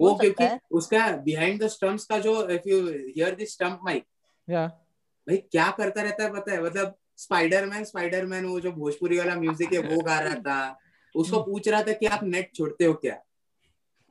वो 0.00 0.14
क्योंकि 0.14 0.58
उसका 0.70 1.16
बिहाइंड 1.16 1.62
द 1.62 1.66
स्टंप्स 1.66 2.06
का 2.06 2.18
जो 2.18 2.48
if 2.48 2.68
you 2.68 2.88
hear 2.88 3.34
the 3.34 3.44
stump 3.44 3.80
mic 3.84 4.04
yeah. 4.50 4.87
भाई 5.28 5.36
क्या 5.52 5.70
करता 5.78 6.02
रहता 6.02 6.24
है 6.24 6.32
पता 6.32 6.52
है? 6.52 6.62
मतलब 6.62 6.94
स्पाइडरमैन 7.18 7.84
स्पाइडरमैन 7.84 8.44
वो 8.44 8.60
जो 8.60 8.72
भोजपुरी 8.72 9.18
वाला 9.18 9.34
म्यूज़िक 9.36 9.72
है 9.72 9.78
वो 9.80 10.00
गा 10.02 10.18
रहा 10.20 10.34
था। 10.36 10.78
उसको 11.14 11.40
पूछ 11.42 11.68
रहा 11.68 11.82
था 11.82 11.92
कि 11.92 12.06
आप 12.06 12.24
नेट 12.24 12.50
छोड़ते 12.54 12.84
हो 12.84 12.92
क्या? 12.94 13.14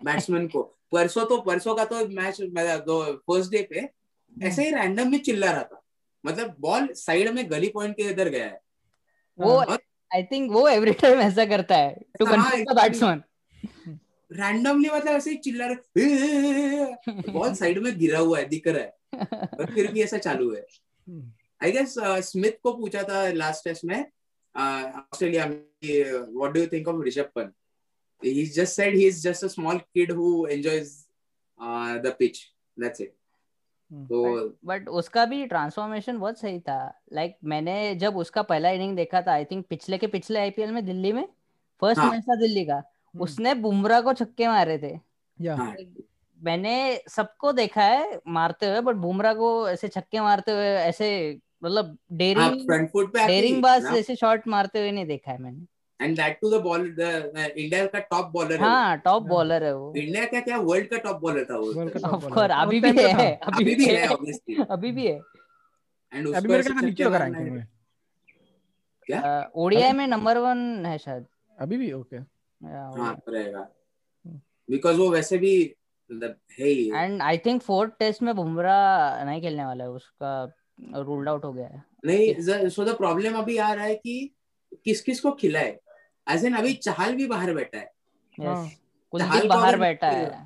बैट्समैन 0.01 0.47
को। 0.47 0.61
परसों 0.91 1.25
तो 1.25 1.37
परसों 1.41 1.75
का 1.75 1.85
तो 1.85 2.07
मैच 2.09 2.41
दो 2.41 3.03
फ़र्स्ट 3.27 3.51
डे 3.51 3.61
पे 3.71 3.89
ऐसे 4.47 4.63
ही 4.63 4.71
रैंडम 4.71 5.11
में 5.11 5.19
चिल्ला 5.19 5.51
रहा 5.51 5.63
था। 5.63 5.81
मतलब 6.23 6.55
बॉल 6.59 6.87
साइड 6.95 7.29
में 7.29 7.49
गली 7.51 7.69
पॉइंट 7.69 7.95
के 7.97 8.03
इधर 8.03 8.29
गया 8.29 8.45
है। 8.45 8.61
वो 9.39 9.59
आई 10.11 10.23
थिंक 10.23 10.51
वो 10.51 10.67
एवरी 10.67 10.91
टाइम 10.95 11.19
ऐसा 11.19 11.45
करता 11.45 11.75
है 11.75 11.95
to 12.19 12.25
confuse 12.25 12.65
the 12.69 12.75
batsman 12.75 13.23
randomly 14.31 14.89
मतलब 14.89 15.15
ऐसे 15.15 15.31
ही 15.31 15.37
चिल्ला 15.39 15.65
रहे 15.67 17.31
बॉल 17.31 17.53
साइड 17.55 17.77
में 17.83 17.97
गिरा 17.99 18.19
हुआ 18.19 18.39
है 18.39 18.45
दिख 18.45 18.67
रहा 18.67 18.83
है। 18.83 18.95
और 19.59 19.73
फिर 19.73 19.91
भी 19.91 20.01
ऐसा 20.03 20.17
चालू 20.19 20.53
है. 20.53 20.65
आई 21.63 21.71
गेस 21.71 21.95
स्मिथ 22.29 22.59
को 22.63 22.73
पूछा 22.73 23.03
था 23.03 23.27
लास्ट 23.31 23.63
टेस्ट 23.63 23.85
में 23.85 23.99
ऑस्ट्रेलिया 24.55 25.45
में 25.45 26.11
what 26.33 26.51
do 26.51 26.59
you 26.59 26.67
think 26.67 26.87
of 26.87 27.03
Rishabh 27.05 27.31
Pant 27.35 27.53
he 28.21 28.45
just 28.45 28.75
said 28.75 28.93
he 28.93 29.05
is 29.05 29.21
just 29.21 29.43
a 29.43 29.49
small 29.49 29.79
kid 29.93 30.09
who 30.09 30.45
enjoys 30.45 31.05
uh, 31.59 31.99
the 31.99 32.11
pitch. 32.11 32.51
That's 32.77 32.99
it. 32.99 33.11
Hmm. 33.91 34.05
तो 34.05 34.57
बट 34.65 34.87
उसका 34.89 35.25
भी 35.25 35.45
transformation 35.45 36.17
बहुत 36.17 36.39
सही 36.39 36.59
था. 36.59 36.77
लाइक 37.13 37.31
like, 37.31 37.43
मैंने 37.49 37.95
जब 37.95 38.17
उसका 38.17 38.41
पहला 38.41 38.69
इनिंग 38.69 38.95
देखा 38.95 39.21
था 39.21 39.31
आई 39.31 39.45
थिंक 39.45 39.65
पिछले 39.69 39.97
के 39.97 40.07
पिछले 40.07 40.39
आईपीएल 40.39 40.71
में 40.71 40.85
दिल्ली 40.85 41.11
में 41.13 41.27
फ़र्स्ट 41.81 42.01
हाँ। 42.01 42.11
मैच 42.11 42.23
था 42.23 42.35
दिल्ली 42.35 42.65
का 42.65 42.83
Hmm. 43.13 43.21
उसने 43.21 43.53
बुमराह 43.53 44.01
को 44.01 44.13
छक्के 44.13 44.47
मारे 44.47 44.77
थे. 44.77 44.93
हाँ। 45.47 45.75
मैंने 46.43 46.73
सबको 47.09 47.51
देखा 47.51 47.83
है 47.83 48.19
मारते 48.27 48.69
हुए 48.69 48.81
बट 48.81 48.95
बुमराह 48.95 49.33
को 49.33 49.47
ऐसे 49.69 49.87
छक्के 49.87 50.19
मारते 50.21 50.51
हुए 50.51 50.67
ऐसे 50.67 51.07
मतलब 51.63 51.85
हाँ 51.85 52.17
डेरिंग 52.17 52.69
डेरिंग 53.15 53.61
बाज 53.61 53.85
ऐसे 53.97 54.15
शॉट 54.15 54.47
मारते 54.47 54.79
हुए 54.79 54.91
नहीं 54.91 55.05
देखा 55.05 55.31
है 55.31 55.37
मैंने। 55.41 55.65
And 55.99 56.15
that 56.17 56.37
to 56.41 56.49
the 56.49 56.61
ball 56.63 56.85
India 56.87 57.85
का 57.85 57.99
टॉप 57.99 58.29
बॉलर 58.33 58.53
है 58.53 58.59
हाँ 58.59 58.97
टॉप 58.97 59.21
हाँ। 59.23 59.29
बॉलर 59.29 59.63
है 59.63 59.75
वो। 59.75 59.93
इंडिया 59.97 60.25
का 60.25 60.39
क्या 60.39 60.57
वर्ल्ड 60.57 60.89
का 60.89 60.97
टॉप 60.97 61.21
बॉलर 61.21 61.45
था 61.45 61.57
वो? 61.57 61.71
ऑफ़ 62.09 62.27
कोर्स 62.33 62.51
अभी 62.51 62.79
भी 62.79 62.91
है। 62.97 63.33
अभी 63.35 63.63
भी 63.75 63.85
है। 63.85 63.95
है 63.95 64.07
ऑब्वियसली 64.07 64.57
अभी 64.69 64.91
भी 64.91 65.07
है। 65.07 65.15
एंड 66.13 66.27
अभी 66.27 66.37
उसको 66.37 66.51
मेरे 66.51 66.63
ख्याल 66.63 66.85
नीचे 66.85 67.03
होगा 67.03 67.17
रैंकिंग 67.17 67.49
में 67.51 67.65
क्या? 69.07 69.49
ओडीआई 69.55 69.91
में 69.91 70.05
नंबर 70.07 70.37
वन 70.37 70.85
है 70.85 70.97
शायद। 70.97 71.25
अभी 71.57 71.77
भी 71.77 71.91
ओके 71.91 72.17
हाँ 72.17 73.15
रहेगा. 73.29 73.67
बिकॉज़ 74.69 74.97
वो 74.97 75.09
वैसे 75.11 75.37
भी 75.37 75.51
मतलब 76.11 76.35
है 76.59 76.71
and 77.03 77.21
I 77.21 77.37
think 77.37 77.61
fourth 77.61 77.91
test 77.99 78.21
में 78.21 78.35
बुमराह 78.35 79.23
नहीं 79.25 79.41
खेलने 79.41 79.65
वाला 79.65 79.83
है 79.83 79.89
उसका 79.89 80.31
रूल्ड 80.95 81.29
आउट 81.29 81.45
हो 81.45 81.51
गया 81.53 81.67
है। 81.67 81.83
नहीं 82.05 82.69
सो 82.69 82.83
द 82.85 82.95
प्रॉब्लम 82.97 83.37
अभी 83.37 83.57
आ 83.57 83.71
रहा 83.73 83.85
है 83.85 83.95
कि 83.95 84.33
किस 84.85 85.01
किस 85.01 85.19
को 85.21 85.31
खिलाए 85.31 85.79
एज 86.27 86.45
एन 86.45 86.53
अभी 86.53 86.73
चाहल 86.73 87.15
भी 87.15 87.27
बाहर 87.27 87.53
बैठा 87.53 87.77
है। 87.77 87.91
हाँ। 88.37 88.69
कुलदीप 89.13 89.45
बाहर 89.49 89.77
बैठा 89.79 90.09
है। 90.09 90.45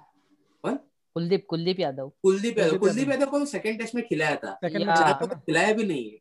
कुलदीप 0.65 1.45
कुलदीप 1.49 1.79
यादव। 1.79 2.11
कुलदीप 2.23 2.57
यादव। 2.57 2.77
कुलदीप 2.77 3.09
यादव। 3.09 3.25
को 3.25 3.45
सेकंड 3.45 3.79
टेस्ट 3.79 3.95
में 3.95 4.03
खिलाया 4.07 4.35
था। 4.35 4.51
तो 4.61 5.27
खिलाया 5.27 5.73
भी 5.73 5.83
नहीं 5.83 6.11
है। 6.11 6.17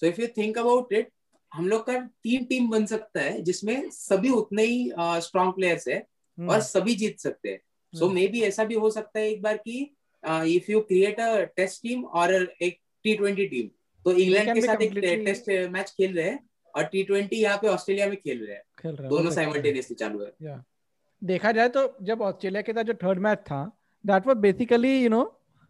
So 0.00 0.06
if 0.06 0.20
you 0.20 0.26
think 0.36 0.58
about 0.58 0.92
it 0.92 1.10
हम 1.52 1.68
लोग 1.68 1.84
का 1.86 1.98
तीन 2.24 2.44
टीम 2.44 2.68
बन 2.70 2.86
सकता 2.86 3.20
है 3.20 3.40
जिसमें 3.42 3.90
सभी 3.90 4.30
उतने 4.30 4.62
ही 4.62 4.90
स्ट्रॉन्ग 4.98 5.54
प्लेयर्स 5.54 5.88
है 5.88 5.98
और 6.38 6.60
सभी 6.60 6.94
जीत 6.94 7.18
सकते 7.20 7.48
हैं। 7.48 7.60
सो 7.92 8.08
मे 8.10 8.26
बी 8.28 8.40
ऐसा 8.42 8.64
भी 8.64 8.74
हो 8.74 8.90
सकता 8.90 9.18
है 9.18 9.30
एक 9.30 9.42
बार 9.42 9.56
की 9.58 9.78
if 10.56 10.70
you 10.72 10.80
create 10.80 11.20
a 11.20 11.44
test 11.56 11.82
team 11.82 12.04
और 12.04 12.34
एक 12.62 12.78
टी 13.04 13.14
ट्वेंटी 13.16 13.46
टीम 13.46 13.68
तो 14.04 14.12
इंग्लैंड 14.12 14.52
के 14.54 14.60
साथ 14.60 14.82
एक 14.82 14.98
टेस्ट 15.24 15.50
मैच 15.72 15.90
खेल 15.90 16.16
रहे 16.16 16.28
हैं 16.28 16.38
और 16.74 16.84
टी 16.92 17.02
ट्वेंटी 17.02 17.36
यहाँ 17.36 17.58
पे 17.58 17.68
ऑस्ट्रेलिया 17.68 18.06
में 18.08 18.16
खेल 18.16 18.44
रहे 18.44 18.54
हैं। 18.54 18.62
खेल 18.78 18.94
रहा 18.94 19.08
दोनों। 19.08 19.30
साइमल्टेनियसली 19.30 19.94
चालू 19.94 20.24
है। 20.24 20.58
देखा 21.22 21.52
जाए 21.52 21.68
तो 21.68 21.82
जब 22.02 22.22
ऑस्ट्रेलिया 22.22 22.62
के 22.62 22.72
साथ 22.72 22.84
जो 22.84 22.94
थर्ड 23.02 23.18
मैच 23.18 23.38
था 23.46 23.64
that 24.04 24.26
was 24.26 24.36
basically 24.44 24.96
you 25.02 25.08
know 25.08 25.22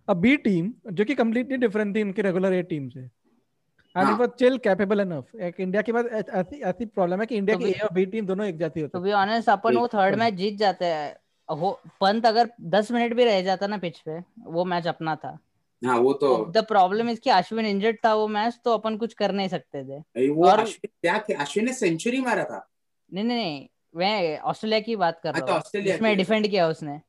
a 0.09 0.15
B 0.17 0.37
team 0.45 0.73
जो 0.93 1.05
कि 1.05 1.15
कंप्लीटली 1.15 1.57
डिफरेंट 1.57 1.95
थी 1.97 2.03
उनकी 2.03 2.23
रेगुलर 2.23 2.53
ए 2.55 2.63
टीम 2.65 2.89
से। 2.89 3.01
And. 3.01 4.09
It 4.11 4.19
was 4.21 4.29
still 4.31 4.59
capable 4.65 5.01
enough 5.01 5.35
एक 5.43 5.61
इंडिया 5.61 5.83
के 5.83 5.93
पास 5.93 6.05
ऐसी 6.35 6.61
ऐसी 6.63 6.87
प्रॉब्लम 6.87 7.21
है 7.21 7.27
कि 7.27 7.37
इंडिया 7.37 7.57
तो 7.57 7.65
की 7.65 7.71
ए 7.71 7.79
और 7.79 7.93
बी 7.95 8.05
टीम 8.07 8.27
दोनों 8.27 8.47
एक 8.47 8.59
जैसी 8.59 8.81
होती 8.81 8.93
टू 8.93 8.99
है। 8.99 9.05
बी 9.05 9.13
ऑनेस्ट 9.21 9.49
अपन 9.49 9.77
वो 9.77 9.87
थर्ड 9.95 10.15
मैच 10.19 10.35
जीत 10.35 10.59
जाते 10.59 10.85
हैं। 10.85 11.17
हो 11.51 11.81
पंत 12.01 12.27
अगर 12.27 12.51
दस 12.61 12.91
मिनट 12.91 13.15
भी 13.15 13.25
रह 13.25 13.43
जाता 13.43 13.67
ना 13.67 13.79
पिच 13.79 13.99
पे 13.99 14.21
वो 14.39 14.65
मैच 14.65 14.87
अपना 14.87 15.17
था। 15.17 15.39
हाँ 15.85 15.97
वो 15.99 16.13
तो। 16.13 16.45
द 16.45 16.59
प्रॉब्लम 16.59 17.11
इज़ 17.11 17.21
कि 17.21 17.31
अश्विन 17.31 17.67
इंजर्ड 17.67 17.97
था 18.05 18.15
वो 18.15 18.29
मैच 18.29 18.59
तो 18.65 18.73
अपन 18.73 18.97
कुछ 18.97 19.15
कर 19.15 19.33
नहीं 19.33 19.49
सकते 19.49 19.85
थे। 19.85 20.29
वो 20.29 20.49
और- 20.49 20.61
अश्विन 20.61 20.89
क्या 21.03 21.43
अश्विन 21.43 21.67
ने 21.67 21.73
सेंचुरी 21.73 22.21
मारा 22.21 22.45
था? 22.45 22.69
नहीं 23.13 23.25
नहीं 23.25 23.37
नहीं 23.39 23.69
मैं 23.97 24.39
ऑस्ट्रेलिया 24.39 24.81
की 24.81 24.97
बात 24.97 25.21
कर 25.23 25.29
अच्छा, 25.29 25.45
रहा 25.45 25.55
हूँ। 25.55 25.61
ऑस्ट्रेलिया 25.61 25.95
जिसमें 25.95 26.13
की। 26.13 26.17
डिफेंड 26.17 26.49
किया 26.49 26.69
उसने। 26.69 27.01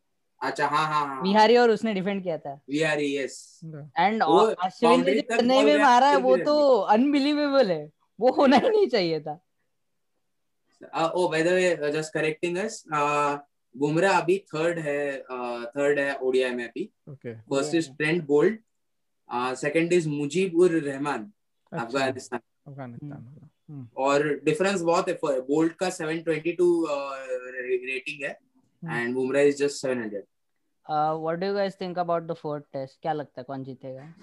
अच्छा 0.42 0.68
हाँ 0.68 0.86
हाँ 0.86 1.08
हाँ। 1.08 1.22
बिहारी 1.24 1.58
और 1.58 1.70
उसने 1.70 1.94
डिफेंड 1.94 2.24
किया 2.24 2.38
था। 2.38 2.56
बिहारी 2.56 3.18
यस 3.18 3.60
एंड 4.00 4.24
अश्विन 4.24 4.90
ने 4.92 4.98
boundary 4.98 5.16
जो 5.16 5.22
तक 5.22 5.36
चेन्नई 5.36 5.64
में 5.64 5.78
मारा 5.78 6.08
है 6.08 6.16
वो 6.16 6.38
तो 6.38 6.78
अनबिलीवेबल 6.78 7.72
है। 7.72 7.90
वो 8.20 8.32
होना 8.32 8.58
ही 8.58 8.70
नहीं 8.70 8.88
चाहिए 8.88 9.20
था। 9.20 9.40
ओ 11.16 11.28
by 11.28 11.44
the 11.44 11.48
way 11.48 11.92
just 11.92 12.14
correcting 12.14 12.58
us 12.58 12.84
Bumrah 13.76 14.20
अभी 14.20 14.38
थर्ड 14.54 14.80
है 14.80 15.18
थर्ड 15.76 16.00
है 16.00 16.16
ओडीआई 16.16 16.52
में 16.56 16.64
अभी। 16.66 16.90
First 17.10 17.76
is. 17.76 17.90
Trent 17.92 18.26
Boult 18.26 18.60
second 19.58 19.94
is 19.94 20.10
Mujibur 20.10 20.72
Rahman 20.72 21.32
अच्छा। 21.72 21.86
अफ़गानिस्तान। 21.86 22.40
अफ़गानिस्तान 22.68 23.50
हम्म, 23.70 23.88
और 23.98 24.28
डिफरेंस 24.46 24.82
बहुत 24.82 25.10
है 25.10 25.14
बोल्ट 25.24 25.76
का 25.76 25.90
722 25.90 26.68
रेटिंग 27.86 28.24
है। 28.24 28.38
And 28.84 29.14
Bumrah 29.16 29.44
is 29.44 29.58
just 29.58 29.86
700 29.86 30.24
what 30.90 31.40
do 31.40 31.48
you 31.48 31.54
guys 31.54 31.80
think 31.82 32.00
about 32.00 32.24
the 32.24 32.34
fourth 32.34 32.64
test 32.74 33.02
क्या 33.02 33.14
लगता 33.14 33.42
है 33.42 33.44
कौन 33.44 33.64
जीतेगा? 33.64 34.14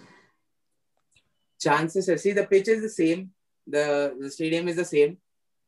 Chances 1.60 2.08
है। 2.08 2.16
See 2.16 2.32
the 2.34 2.42
pitch 2.50 2.68
is 2.72 2.82
the 2.82 2.90
same 2.94 3.22
the, 3.66 3.84
the 4.18 4.28
stadium 4.30 4.68
is 4.72 4.76
the 4.76 4.84
same 4.90 5.14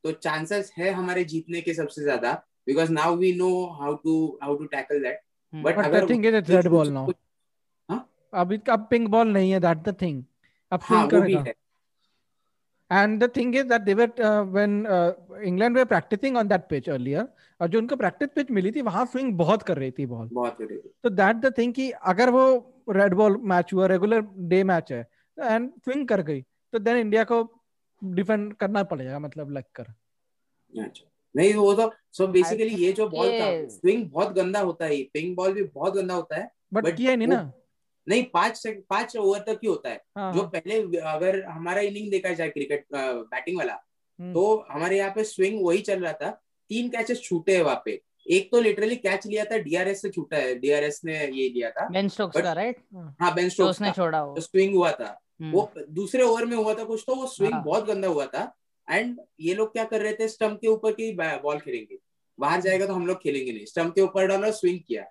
तो 0.04 0.12
चांसेस 0.12 0.72
है 0.78 0.90
हमारे 0.90 1.24
जीतने 1.24 1.60
के 1.60 1.74
सबसे 1.74 2.02
ज़्यादा। 2.02 2.32
Because 2.66 2.90
now 2.90 3.08
we 3.14 3.32
know 3.40 3.54
how 3.80 3.92
to 4.04 4.14
how 4.42 4.56
to 4.56 4.68
tackle 4.76 5.02
that 5.06 5.20
Hmm. 5.52 5.62
but 5.62 5.76
But 5.76 5.92
the 5.92 6.00
thing 6.08 6.24
is, 6.24 6.34
it's 6.34 6.50
red 6.50 6.68
ball 6.72 6.90
now. 6.96 7.04
कुछ- 7.06 7.98
अभी 8.32 8.58
अब 8.70 8.86
पिंक 8.90 9.08
बॉल 9.10 9.28
नहीं 9.32 9.50
है 9.50 9.60
दैट 9.60 9.78
द 9.88 9.96
थिंग 10.02 10.22
अब 10.72 10.80
हाँ 10.82 11.04
वो 11.06 11.20
भी 11.20 11.34
है 11.34 11.54
And 12.90 13.22
the 13.22 13.26
thing 13.34 13.50
is 13.54 13.66
that 13.70 13.84
they 13.86 13.94
were 13.98 14.06
uh, 14.28 14.44
when 14.54 14.72
uh, 14.94 15.12
England 15.48 15.76
were 15.76 15.84
practicing 15.90 16.36
on 16.40 16.48
that 16.52 16.64
pitch 16.70 16.88
earlier 16.94 17.24
और 17.60 17.68
जो 17.68 17.78
उनको 17.78 17.96
प्रैक्टिस 17.96 18.28
पिच 18.34 18.50
मिली 18.50 18.72
थी 18.72 18.82
वहाँ 18.88 19.04
स्विंग 19.12 19.32
बहुत 19.38 19.62
कर 19.68 19.78
रही 19.78 19.90
थी 19.98 20.06
बॉल 20.12 20.28
बहुत 20.32 20.56
करेगी 20.58 20.88
तो 21.04 21.10
दैट 21.10 21.36
द 21.36 21.52
थिंग 21.58 21.74
कि 21.74 21.90
अगर 22.12 22.30
वो 22.36 22.42
रेड 22.98 23.14
बॉल 23.14 23.36
मैच 23.52 23.72
हुआ 23.74 23.86
रेगुलर 23.92 24.24
डे 24.52 24.62
मैच 24.70 24.92
है 24.92 25.00
एंड 25.38 25.70
स्विंग 25.84 26.06
कर 26.08 26.22
गई 26.30 26.40
तो 26.72 26.78
देन 26.78 26.96
इंडिया 26.96 27.24
को 27.32 27.42
डिफेंड 28.02 28.52
करना 28.62 28.82
पड़ेगा 28.94 29.18
मतलब 29.18 29.50
लग 29.58 29.64
कर 29.74 29.86
अच्छा 30.70 31.09
नहीं 31.34 31.54
वो 31.54 31.72
तो 31.74 31.90
सो 32.12 32.24
so 32.24 32.30
बेसिकली 32.32 32.74
ये 32.84 32.92
जो 32.92 33.08
बॉल 33.08 33.28
था 33.40 33.50
स्विंग 33.68 34.08
बहुत 34.10 34.32
गंदा 34.34 34.60
होता 34.60 34.84
है 34.84 35.02
पिंक 35.14 35.36
बॉल 35.36 35.52
भी 35.54 35.62
बहुत 35.64 35.94
गंदा 35.94 36.14
होता 36.14 36.36
है 36.36 36.48
बट 36.72 36.84
But 36.84 36.96
किया 36.96 37.14
नहीं 37.16 37.28
ना। 37.28 37.52
नहीं 38.06 38.22
पाँच 38.34 38.56
से 38.56 38.70
पाँच 38.90 39.16
ओवर 39.16 39.38
तक 39.38 39.60
ही 39.62 39.68
होता 39.68 39.88
है। 39.88 40.00
हाँ, 40.18 40.32
जो 40.32 40.42
पहले 40.42 40.80
अगर 41.00 41.42
हमारा 41.44 41.80
इनिंग 41.80 42.10
देखा 42.10 42.32
जाए 42.32 42.48
क्रिकेट 42.48 42.86
बैटिंग 42.94 43.58
वाला 43.58 43.72
हम्म, 43.72 44.32
तो 44.34 44.64
हमारे 44.70 44.98
यहाँ 44.98 45.10
पे 45.14 45.24
स्विंग 45.24 45.64
वही 45.64 45.80
चल 45.80 46.00
रहा 46.00 46.12
था 46.12 46.30
तीन 46.70 46.88
कैचेस 46.88 47.20
छूटे 47.22 47.56
है 47.56 47.62
वहाँ 47.62 47.82
पे। 47.84 48.00
एक 48.30 48.50
तो 48.52 48.60
लिटरली 48.60 48.96
कैच 48.96 49.26
लिया 49.26 49.44
था 49.44 49.56
डीआरएस 49.58 50.02
से 50.02 50.08
छूटा 50.10 50.36
है 50.36 50.54
डीआरएस 50.58 51.00
ने 51.04 51.14
ये 51.14 51.48
लिया 51.48 51.70
था। 51.70 51.88
बेन 51.88 52.08
स्टोक्स 52.08 52.40
का 52.40 52.52
राइट 52.52 52.80
हाँ 53.20 53.34
बेन 53.34 53.48
स्टोक्स 53.48 53.70
उसने 53.70 53.90
छोड़ा 53.92 54.22
वो। 54.24 54.34
तो 54.34 54.40
स्विंग 54.40 54.74
हुआ 54.74 54.90
था। 54.92 55.18
हम्म, 55.40 55.52
वो 55.52 55.70
दूसरे 55.90 56.22
ओवर 56.22 56.44
में 56.44 56.56
हुआ 56.56 56.74
था 56.74 56.84
कुछ 56.84 57.04
तो 57.06 57.14
वो 57.14 57.26
स्विंग 57.26 57.52
हाँ। 57.54 57.62
बहुत 57.64 57.86
गंदा 57.86 58.08
हुआ 58.08 58.26
था। 58.26 58.52
एंड 58.90 59.18
ये 59.40 59.54
लोग 59.54 59.72
क्या 59.72 59.84
कर 59.84 60.00
रहे 60.02 60.12
थे? 60.12 60.28
स्टम्प 60.28 60.60
के 60.60 60.68
ऊपर 60.68 60.92
की 60.92 61.12
बॉल 61.14 61.58
खेलेंगे। 61.58 61.98
बाहर 62.38 62.60
जाएगा 62.60 62.86
तो 62.86 62.94
हम 62.94 63.06
लोग 63.06 63.22
खेलेंगे 63.22 63.52
नहीं। 63.52 63.64
स्टम्प 63.66 63.94
के 63.94 64.00
ऊपर 64.00 64.26
डाला 64.26 64.50
स्विंग 64.50 64.78
किया। 64.88 65.02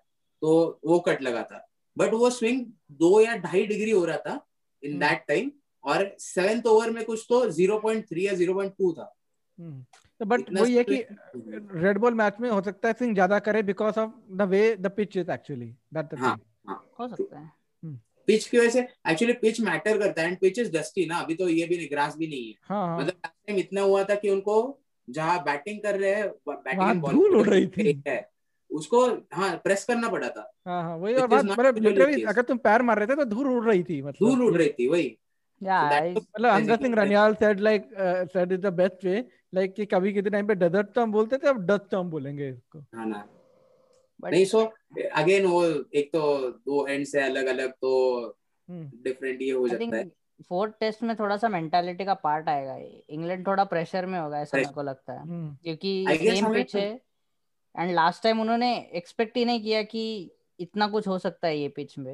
तो 0.41 0.79
वो 0.85 0.99
कट 0.99 1.21
लगा 1.21 1.43
था। 1.43 1.65
बट 1.97 2.13
वो 2.13 2.29
स्विंग 2.29 2.65
दो 2.99 3.19
या 3.21 3.35
ढाई 3.37 3.65
डिग्री 3.67 3.91
हो 3.91 4.03
रहा 4.05 4.17
था 4.17 4.39
इन। 4.83 4.99
दैट 4.99 5.23
टाइम 5.27 5.51
और 5.83 6.15
सेवेंथ 6.19 6.65
ओवर 6.67 6.89
में 6.91 7.03
कुछ 7.05 7.25
तो 7.29 7.39
0.3 7.51 8.17
या 8.17 8.33
0.2 8.33 8.91
था। 8.93 9.13
हम्म। 9.59 9.83
तो 10.19 10.25
बट 10.25 10.51
वही 10.53 10.75
है 10.75 10.83
कि 10.83 10.95
रेड 11.81 11.97
बॉल 11.97 12.13
मैच 12.13 12.39
में 12.39 12.49
हो 12.49 12.61
सकता 12.61 12.87
है 12.87 12.93
स्विंग 12.93 13.13
ज़्यादा 13.13 13.39
करे 13.39 13.63
because 13.63 13.99
of 13.99 14.11
the 14.31 14.47
way 14.49 14.75
the 14.75 14.91
pitch 14.97 15.17
is 15.17 15.31
actually 15.31 15.73
that 15.93 16.05
the. 16.05 16.17
Thing 16.17 16.75
हो 16.99 17.07
सकता 17.07 17.39
है। 17.39 17.51
पिच 18.29 18.47
की 18.47 18.57
वजह 18.57 18.69
से 18.69 18.87
एक्चुअली 19.09 19.33
पिच 19.41 19.61
मैटर 19.61 19.97
करता 19.99 20.21
है 20.21 20.27
एंड 20.27 20.37
पिच 20.39 20.59
इज़ 20.59 20.71
डस्टी 20.71 21.05
ना 21.05 21.17
अभी 21.17 21.35
तो 21.35 21.47
ये 21.49 21.65
भी 21.67 21.77
नहीं 21.77 21.87
ग्रास 21.91 22.17
भी 22.17 22.27
नहीं 22.27 22.47
है। 22.47 22.53
हाँ 22.69 22.85
हाँ। 22.87 22.97
मतलब 22.97 23.13
लास्ट 23.15 23.47
टाइम 23.47 23.59
इतना 23.59 23.81
हुआ 23.81 24.03
था 24.03 24.15
कि 24.15 24.29
उनको 24.29 24.57
जहाँ 25.07 25.39
बैटिंग 25.43 25.79
कर 25.79 25.99
रहे 25.99 26.13
हैं 26.15 26.27
बैटिंग 26.49 27.01
धूल 27.05 27.35
उड़ 27.35 27.47
रही 27.47 27.67
थी। 27.67 28.01
है। 28.07 28.19
उसको 28.71 29.05
हाँ 29.33 29.49
प्रेस 29.63 29.85
करना 29.85 30.09
पड़ा 30.09 30.27
था। 30.29 30.51
हाँ 30.67 30.81
हाँ 30.83 30.97
वही 30.97 31.15
और 31.15 31.27
बात 31.27 31.45
मतलब 31.45 31.77
लिटरली 31.77 32.23
अगर 32.23 32.41
तुम 32.41 32.57
पैर 32.57 32.81
मार 32.81 32.99
रहे 32.99 33.07
थे 33.07 33.15
तो 33.15 33.25
धूल 33.25 33.47
उड़ 33.47 33.65
रही 33.65 33.83
थी 33.83 34.01
मतलब। 34.01 34.29
धूल 34.29 34.43
उड़ 34.43 34.55
रही 34.57 34.69
थी 34.69 34.87
वही। 34.87 35.07
मतलब 35.61 36.49
Angad 36.49 36.81
Singh 36.81 36.95
Raniyal 36.95 37.33
said 37.35 37.59
like 37.59 37.89
said 38.33 38.51
is 38.51 38.61
the 38.61 38.73
best 38.73 39.05
way 39.05 39.23
like 39.55 39.73
कि 39.73 39.85
कभी 39.85 40.13
किसी 40.13 40.29
टाइम 40.29 40.47
पे 40.47 40.55
डेजर्ट 40.55 40.93
तो 40.95 41.01
हम 41.01 41.11
बोलते 41.11 41.37
थे 41.37 41.47
अब 41.47 41.65
डस्ट 41.65 41.89
तो 41.91 41.99
हम 41.99 42.09
बोलेंगे 42.09 42.49
इसको। 42.49 42.79
हाँ 42.79 43.05
ना। 43.05 43.27
नहीं 44.23 44.45
सो 44.45 44.59
अगेन 45.15 45.45
वो 45.45 45.63
एक 45.93 46.09
तो 46.13 46.49
दो 46.49 46.85
एंड 46.87 47.05
से 47.05 47.21
अलग 47.21 47.45
अलग 47.45 47.71
तो 47.71 48.37
डिफरेंट 48.69 49.41
ये 49.41 49.51
हो 49.51 49.67
जाता 49.67 49.97
है। 49.97 50.07
फोर्थ 50.49 50.73
टेस्ट 50.79 51.03
में 51.03 51.15
थोड़ा 51.15 51.37
सा 51.37 51.49
मेंटालिटी 51.49 52.05
का 52.05 52.13
पार्ट 52.13 52.49
आएगा 52.49 52.75
इंग्लैंड 53.09 53.45
थोड़ा 53.47 53.63
प्रेशर 53.63 54.05
में 54.05 54.19
होगा 54.19 54.39
ऐसा 54.41 54.57
मेरे 54.57 54.69
को 54.69 54.81
लगता 54.81 55.13
है। 55.13 55.21
हम्म, 55.21 55.55
क्योंकि 55.63 56.05
सेम 56.09 56.53
पिच 56.53 56.75
है 56.75 56.89
एंड 57.75 57.93
लास्ट 57.95 58.23
टाइम 58.23 58.41
उन्होंने 58.41 58.75
एक्सपेक्ट 58.93 59.37
ही 59.37 59.45
नहीं 59.45 59.61
किया 59.63 59.81
कि 59.83 60.31
इतना 60.59 60.87
कुछ 60.87 61.07
हो 61.07 61.17
सकता 61.19 61.47
है 61.47 61.57
ये 61.57 61.67
पिच 61.69 61.97
में। 61.97 62.13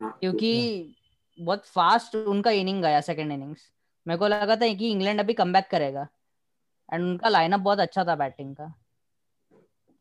हाँ, 0.00 0.16
क्योंकि 0.20 0.94
बहुत 1.38 1.66
फास्ट 1.66 2.16
उनका 2.16 2.50
इनिंग 2.50 2.82
गया 2.82 3.00
सेकंड 3.00 3.32
इनिंग्स 3.32 3.70
मेरे 4.06 4.18
को 4.18 4.28
लगा 4.28 4.56
था 4.56 4.72
कि 4.74 4.90
इंग्लैंड 4.90 5.20
अभी 5.20 5.32
कम 5.32 5.60
करेगा। 5.60 6.08
एंड 6.92 7.04
उनका 7.04 7.28
लाइनअप 7.28 7.60
बहुत 7.60 7.80
अच्छा 7.80 8.04
था 8.04 8.14
बैटिंग 8.16 8.54
का। 8.56 8.72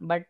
बट 0.01 0.25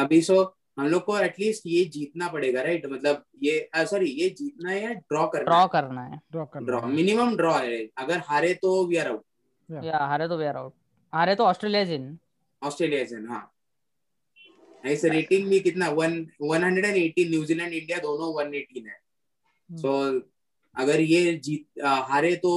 अभी 0.00 0.20
सो 0.22 0.57
हम 0.78 0.86
लोग 0.88 1.04
को 1.04 1.18
एटलीस्ट 1.18 1.62
ये 1.66 1.84
जीतना 1.94 2.28
पड़ेगा 2.28 2.62
राइट 2.62 2.86
मतलब 2.86 3.24
ये 3.42 3.68
सॉरी 3.76 4.10
ये 4.12 4.28
जीतना 4.38 4.70
है 4.70 4.82
या 4.82 4.92
ड्रॉ 4.92 5.26
करना 5.28 5.44
ड्रॉ 5.44 5.66
करना 5.68 6.02
है। 6.04 6.18
ड्रॉ 6.32 6.44
करना 6.46 6.66
ड्रॉ 6.66 6.80
मिनिमम 6.88 7.36
ड्रॉ 7.36 7.52
है। 7.54 7.78
अगर 7.98 8.22
हारे 8.26 8.52
तो 8.62 8.84
वी 8.86 8.96
आर 8.96 9.08
आउट 9.08 9.84
या 9.84 9.98
हारे 10.06 10.28
तो 10.28 10.36
वे 10.38 10.46
आर 10.46 10.56
आउट 10.56 10.72
हारे 11.12 11.34
तो 11.34 11.44
ऑस्ट्रेलिया 11.44 11.82
इज़ 11.82 11.92
इन 11.92 12.18
ऑस्ट्रेलिया 12.62 13.04
से 13.04 13.16
हाँ 13.28 13.50
ऐसे 14.84 15.08
रेटिंग 15.08 15.48
भी 15.50 15.60
कितना 15.60 15.88
one 15.90 16.26
one 16.42 16.64
hundred 16.64 16.84
and 16.84 16.96
eighteen 16.96 17.30
New Zealand 17.30 17.72
India 17.72 17.98
दोनों 17.98 18.32
वन 18.34 18.54
एटीन 18.54 18.86
है। 18.86 18.98
सो 19.70 19.94
अगर 20.76 21.00
ये 21.00 21.32
जीत 21.44 21.82
हारे 21.84 22.34
तो 22.36 22.50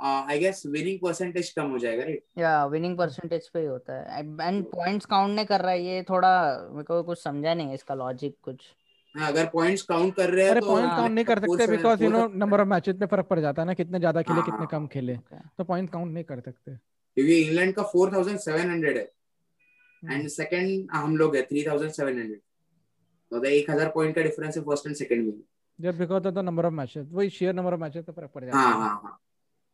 आई 0.00 0.38
गेस 0.38 0.62
विनिंग 0.66 0.98
परसेंटेज 1.02 1.50
कम 1.52 1.70
हो 1.70 1.78
जाएगा 1.78 2.04
राइट 2.04 2.22
या 2.38 2.64
विनिंग 2.66 2.96
परसेंटेज 2.98 3.48
पे 3.48 3.60
ही 3.60 3.66
होता 3.66 3.94
है। 3.94 4.20
एंड 4.40 4.64
पॉइंट्स 4.66 5.06
काउंट 5.06 5.34
नहीं 5.34 5.46
कर 5.46 5.60
रहा 5.60 5.72
है 5.72 5.82
ये 5.84 6.02
थोड़ा 6.10 6.30
मेरे 6.72 6.84
को 6.84 7.02
कुछ 7.02 7.22
समझा 7.22 7.54
नहीं 7.54 7.68
है 7.68 7.74
इसका 7.74 7.94
लॉजिक 7.94 8.36
कुछ। 8.42 8.64
हाँ, 9.14 9.28
अगर 9.28 9.46
पॉइंट्स 9.52 9.82
काउंट 9.82 10.14
कर 10.16 10.30
रहे 10.30 10.44
हैं 10.44 10.50
अरे 10.50 10.60
तो 10.60 10.66
पॉइंट 10.66 10.88
हाँ, 10.88 10.96
काउंट 10.96 11.12
नहीं 11.12 11.24
कर 11.24 11.38
सकते 11.40 11.66
because 11.66 12.02
you 12.04 12.10
know 12.10 12.26
number 12.34 12.60
of 12.60 12.68
matches 12.68 12.96
पे 12.96 13.06
फ़र्क 13.06 13.26
पड़ 13.26 13.38
जाता 13.40 13.62
है 13.62 13.66
ना 13.66 13.74
कितने 13.74 13.98
ज़्यादा 13.98 14.22
खेले 14.22 14.34
हाँ, 14.34 14.44
कितने 14.44 14.58
हाँ, 14.58 14.66
कम 14.66 14.86
खेले। 14.86 15.16
तो 15.58 15.64
पॉइंट 15.64 15.90
काउंट 15.90 16.12
नहीं 16.12 16.24
कर 16.24 16.40
सकते। 16.40 16.74
क्योंकि 17.16 17.40
इंग्लैंड 17.40 17.74
का 17.74 17.82
फोर 17.84 18.12
थाउज़ेंड 18.12 18.38
सेवन 18.38 18.70
हंड्रेड 18.70 18.96
है। 18.96 19.10
हम्म। 20.02 20.12
एंड 20.12 20.28
सेकंड 20.30 20.90
हम 20.92 21.16
लोग 21.16 21.36
है 21.36 21.42
थ्री 21.42 21.64
थाउज़ेंड 21.66 21.90
सेवन 21.92 22.18
हंड्रेड 22.18 22.40
तो 23.30 23.44
एक 23.46 23.70
हज़ार 23.70 23.88
पॉइंट 23.94 24.14
का 24.14 24.22
डिफरेंस 24.22 24.56
है 24.56 24.62
फ़र्स्ट 24.62 24.86
एंड 24.86 24.96
सेकंड 24.96 25.26
में। 25.26 25.40
Just 25.78 25.98
because 25.98 26.26
of 26.26 26.34
the 26.34 26.38
number 26.44 26.66
of 26.66 26.72
matches 26.74 27.08
वही 27.12 27.30
शेयर 27.30 27.54
नंबर 27.54 27.74
ऑफ़ 27.74 27.80
मैचेस 27.80 28.04
पे 28.04 28.12
फ़र्क 28.12 28.30
पड़ 28.34 28.44
जाता 28.44 28.58
हाँ 28.58 28.68
है। 28.68 28.80
हाँ 28.80 29.00
हाँ। 29.04 29.18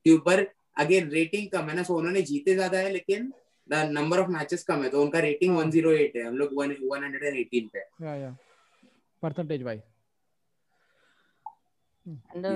के 0.07 0.13
ऊपर 0.13 0.47
अगेन 0.79 1.09
रेटिंग 1.11 1.49
कम 1.51 1.69
है 1.69 1.77
ना 1.77 1.83
सो 1.83 1.95
उन्होंने 1.95 2.23
जीते 2.23 2.55
ज़्यादा 2.55 2.79
है 2.79 2.91
लेकिन 2.93 3.33
द 3.69 3.75
नंबर 3.91 4.19
ऑफ़ 4.21 4.29
मैचेस 4.31 4.65
कम 4.65 4.83
है 4.83 4.89
तो 4.91 5.03
उनका 5.03 5.19
रेटिंग 5.19 5.57
हाँ। 5.57 5.65
108 5.65 6.17
है 6.17 6.27
हम 6.27 6.37
लोग 6.39 6.53
118 6.55 7.69
पे। 7.73 7.79
या 8.03 8.15
या। 8.15 8.37
परसेंटेज 9.23 9.63
वाइज 9.63 9.81
एंड 12.07 12.47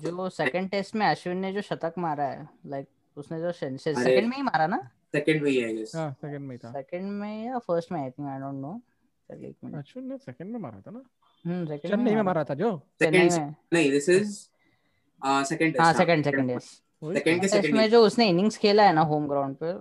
जो 0.00 0.28
सेकंड 0.30 0.70
टेस्ट 0.70 0.94
में 0.94 1.06
अश्विन 1.06 1.36
ने 1.36 1.52
जो 1.52 1.62
शतक 1.62 1.94
मारा 1.98 2.24
है 2.24 2.48
लाइक 2.66 2.86
उसने 3.16 3.38
जो 3.40 3.48
अरे। 3.48 3.78
सेकंड 3.78 4.28
में 4.28 4.36
ही 4.36 4.42
मारा 4.42 4.66
ना? 4.66 4.78
सेकंड 5.12 5.42
में 5.42 5.50
ही 5.50 5.62
आई 5.64 5.74
गेस 5.76 5.94
हाँ 5.94 6.10
सेकंड 6.12 6.40
में 6.40 6.54
ही 6.54 6.58
था। 6.58 6.72
सेकंड 6.72 7.10
में 7.20 7.44
या 7.44 7.58
फ़र्स्ट 7.58 7.92
में 7.92 8.00
I 8.00 8.10
think 8.10 8.28
I 8.28 8.38
don't 8.40 8.54
know 8.54 8.80
चल 9.28 9.44
एक 9.44 9.56
मिनट। 9.64 9.76
अश्विन 9.76 10.08
ने 10.08 10.18
सेकंड 10.18 10.52
में 10.52 10.58
मारा 10.60 10.80
था 10.80 10.90
ना? 10.90 11.02
हम्म 11.44 11.66
सेकंड 11.66 12.00
में 12.00 12.22
मारा। 12.22 12.44
था 12.44 12.54
जो? 12.54 12.76
सेकंड 12.98 13.52
नहीं 13.72 13.90
दिस 13.90 14.08
इज़ 14.08 14.36
सेकंड 15.24 15.80
हाँ 15.80 15.92
सेकंड 15.94 16.24
सेकंड 16.24 16.50
यस 16.50 16.64
सेकंड 17.02 17.40
के 17.40 17.48
सेकंड 17.48 17.74
में 17.76 17.88
जो 17.90 18.00
उसने 18.06 18.28
इनिंग्स 18.28 18.56
खेला 18.58 18.82
है 18.82 18.92
ना 18.94 19.00
होम 19.08 19.26
ग्राउंड 19.28 19.56
पे 19.62 19.72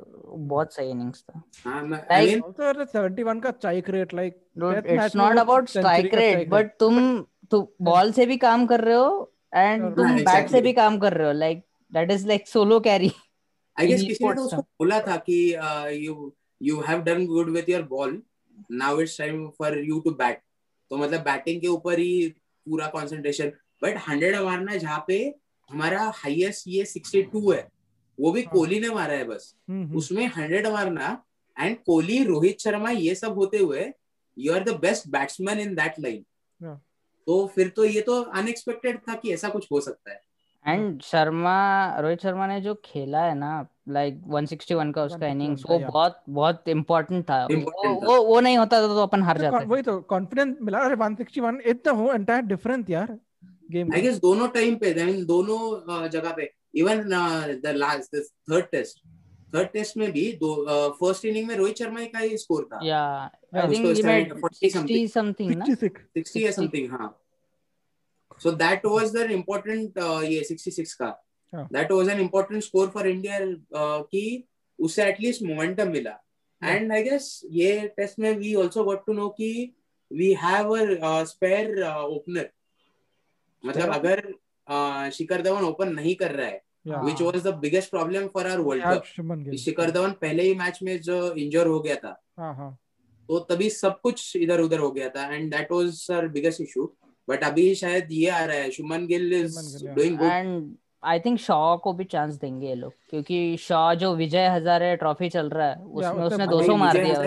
बहुत 0.48 0.74
सही 0.74 0.90
इनिंग्स 0.90 1.22
था। 1.22 1.42
आई 2.12 2.26
Like- 2.26 2.34
मीन 2.34 2.42
also 2.42 2.86
71 2.96 3.42
का 3.44 3.52
strike 3.52 3.90
rate 3.90 4.14
like 4.14 4.36
it's 4.88 5.16
not 5.16 5.38
about 5.40 5.70
strike 5.70 6.14
rate 6.16 6.50
but 6.50 6.72
तुम 6.80 6.98
तो 7.52 7.62
बॉल 7.82 8.12
से 8.12 8.26
भी 8.26 8.38
काम 8.38 8.66
कर 8.68 8.82
रहे 8.82 8.96
हो 8.96 9.32
एंड 9.56 9.84
हाँ, 9.84 9.94
तुम 9.96 10.16
बैट 10.24 10.50
से 10.50 10.62
भी 10.62 10.74
काम 10.74 10.98
कर 11.00 11.14
रहे 11.14 11.28
हो 11.28 11.34
like 11.34 11.64
that 11.92 12.12
is 12.12 12.28
like 12.28 12.48
solo 12.48 12.80
carry 12.80 13.12
I 13.78 13.88
guess 13.88 14.02
किसी 14.02 14.26
ने 14.26 14.34
तो 14.34 14.42
उसको 14.42 14.62
बोला 14.62 15.00
था 15.00 15.16
कि 15.30 15.38
you 16.06 16.32
you 16.62 16.80
have 16.88 17.02
done 17.04 17.26
good 17.26 17.50
with 17.50 17.70
your 17.70 17.82
ball 17.90 18.22
now 18.72 19.00
it's 19.02 19.18
time 19.18 19.48
for 19.60 19.78
you 19.80 20.00
to 20.00 20.12
bat 20.24 20.42
तो 20.92 20.98
मतलब 20.98 21.22
बैटिंग 21.24 21.62
के 21.62 21.68
ऊपर 21.68 22.00
ही 22.00 22.28
पूरा 22.68 22.88
कंसंट्रेशन 22.88 23.52
बट 23.84 23.98
100 24.00 24.44
मारना 24.46 24.76
जहाँ 24.78 25.04
पे 25.08 25.18
हमारा 25.70 26.12
हाईएस्ट 26.16 26.68
ये 26.68 26.86
62 26.86 27.54
है 27.54 27.68
वो 28.18 28.32
भी 28.32 28.42
हाँ। 28.42 28.52
कोहली 28.54 28.80
ने 28.80 28.90
मारा 28.90 29.14
है 29.14 29.24
बस। 29.24 29.56
उसमें 29.96 30.28
100 30.28 30.72
मारना 30.74 31.24
एंड 31.58 31.78
कोहली 31.86 32.24
रोहित 32.24 32.60
शर्मा 32.60 32.90
ये 32.90 33.16
सब 33.16 33.38
होते 33.38 33.58
हुए 33.58 33.92
you 34.38 34.54
are 34.54 34.64
the 34.64 34.80
best 34.82 35.08
batsman 35.12 35.60
in 35.60 35.76
that 35.76 36.00
line 36.00 36.24
तो 37.28 37.46
फिर 37.48 37.68
तो 37.76 37.86
ये 37.86 38.02
तो 38.02 38.22
अनएक्सपेक्टेड 38.22 38.98
था 39.00 39.16
कि 39.16 39.34
ऐसा 39.34 39.50
कुछ 39.50 39.68
हो 39.72 39.80
सकता 39.82 40.12
है। 40.12 40.22
एंड 40.66 41.02
शर्मा 41.02 41.56
रोहित 42.00 42.22
शर्मा 42.22 42.48
ने 42.48 42.60
जो 42.62 42.74
खेला 42.86 43.24
है 43.24 43.34
ना 43.36 43.52
लाइक 43.90 44.16
like 44.16 44.34
161 44.34 44.94
का 44.94 45.04
उसका 45.04 45.28
इनिंग्स 45.28 45.64
वो. 45.70 45.78
बहुत 45.80 46.22
बहुत 46.30 46.68
इम्पोर्टेंट 46.68 47.24
था। 47.30 47.44
वो 47.46 47.56
Important। 47.56 48.04
वो 48.06 48.24
वो 48.26 48.40
नहीं 48.40 48.58
होता 48.58 48.80
तो, 48.82 48.88
तो 48.88 49.02
अपन 49.02 49.24
हार 49.24 49.38
जाते 49.38 49.66
वही 49.66 49.82
तो 49.82 50.00
कॉन्फिडेंस 50.02 50.58
मिला। 50.62 50.80
अरे 50.80 50.96
161 50.96 51.60
इतना 51.66 51.94
हो 51.94 52.12
एंटायर 52.14 52.42
डिफरेंट 52.42 52.90
यार। 52.90 53.18
गेम 53.72 53.94
आई 53.94 54.02
गेस 54.02 54.18
दोनों 54.20 54.48
टाइम 54.50 54.76
पे 54.78 54.94
आई 54.94 55.06
मीन 55.06 55.26
दोनों 55.26 55.60
uh, 55.94 56.08
जगह 56.08 56.32
पे. 56.38 56.52
Even 56.76 57.02
the 57.64 57.74
last 57.76 58.16
third 58.16 58.66
test 58.72 59.00
third 59.56 59.68
test 59.74 59.98
में 59.98 60.12
भी 60.12 60.32
दो 60.34 60.54
फ़र्स्ट 61.00 61.26
इनिंग 61.26 61.48
में 61.48 61.56
रोहित 61.56 61.78
शर्मा 61.78 62.04
का 62.14 62.20
ही 62.20 62.38
स्कोर 62.38 62.64
था. 62.72 62.80
या 62.84 63.02
I 63.56 63.68
think 63.72 63.86
he 63.88 64.04
made 64.04 64.34
40 64.40 64.74
something. 64.74 64.98
60 64.98 65.12
something 65.14 65.52
ना 65.56 65.66
60 65.66 66.38
या 66.38 66.52
समथिंग 66.52 66.90
हाँ. 66.92 67.10
So 68.44 68.52
that 68.64 68.86
was 68.86 69.16
the 69.16 69.30
important 69.32 69.98
ये 70.24 70.44
66 70.52 70.94
का. 70.94 71.10
That 71.54 71.92
was 71.92 72.10
an 72.10 72.20
important 72.20 72.64
score 72.64 72.90
for 72.90 73.08
India 73.08 73.40
कि 74.12 74.24
उससे 74.80 75.04
एटलीस्ट 75.04 75.44
मोमेंटम 75.44 75.92
मिला. 75.92 76.20
एंड 76.62 76.92
आई 76.92 77.04
गेस 77.04 77.42
ये 77.52 77.80
टेस्ट 77.98 78.20
में 78.20 78.32
we 78.38 78.54
also 78.56 78.84
got 78.84 79.06
to 79.08 79.14
know 79.14 79.30
कि 79.40 79.52
we 80.12 80.34
have 80.42 80.76
a 80.76 81.24
spare 81.24 81.84
opener 81.86 82.50
मतलब 83.64 83.90
Spare? 83.90 83.96
अगर 83.96 85.12
शिखर 85.12 85.42
धवन 85.42 85.64
ओपन 85.64 85.94
नहीं 85.94 86.16
कर 86.16 86.32
रहा 86.32 86.48
है 86.48 86.62
या। 86.86 87.02
which 87.06 87.22
was 87.22 87.44
the 87.44 87.54
biggest 87.64 87.92
problem 87.92 88.30
for 88.36 88.46
our 88.52 88.62
World 88.62 88.84
Cup. 88.84 89.06
Shubman 89.06 89.44
Gill 89.44 89.58
शिखर 89.58 89.92
धवन 89.92 90.12
पहले 90.22 90.44
ही 90.44 90.56
मैच 90.56 90.80
में 90.84 91.00
जो 91.02 91.34
इंजर 91.34 91.68
हो 91.68 91.80
गया 91.80 91.96
था 91.96 92.22
हाँ 92.40 92.56
हाँ। 92.56 92.78
तो 93.30 93.40
तभी 93.50 93.70
सब 93.70 94.00
कुछ 94.02 94.36
इधर 94.36 94.62
उधर 94.62 94.80
हो 94.80 94.92
गया 94.92 95.10
था 95.10 95.34
and 95.34 95.52
that 95.52 95.72
was 95.72 96.08
our 96.12 96.28
biggest 96.28 96.62
issue 96.62 96.94
but 97.28 97.44
अभी 97.44 97.76
शायद 97.76 98.08
ये 98.12 98.30
आ 98.30 98.46
रहा 98.46 98.58
है 98.58 98.72
Shubman 98.72 99.08
Gill 99.08 99.34
is 99.34 99.88
doing 99.88 100.18
good 100.18 100.28
and 100.28 100.76
I 101.04 101.20
think 101.20 101.40
Shaw 101.40 101.78
को 101.78 101.94
भी 101.94 102.04
चांस 102.04 102.36
देंगे 102.36 102.68
ये 102.68 102.76
लोग 102.76 102.94
क्योंकि 103.10 103.58
शॉ 103.60 103.96
जो 103.96 104.16
विजय 104.16 104.48
हजारे 104.48 104.96
ट्रॉफी 104.96 105.30
चल 105.30 105.50
रहा 105.50 105.68
है 105.68 105.84
उसमें 105.84 106.24
उसने 106.24 106.26
उसने 106.26 106.48
200 106.48 106.78
मार 106.78 106.98
दिया। 106.98 107.22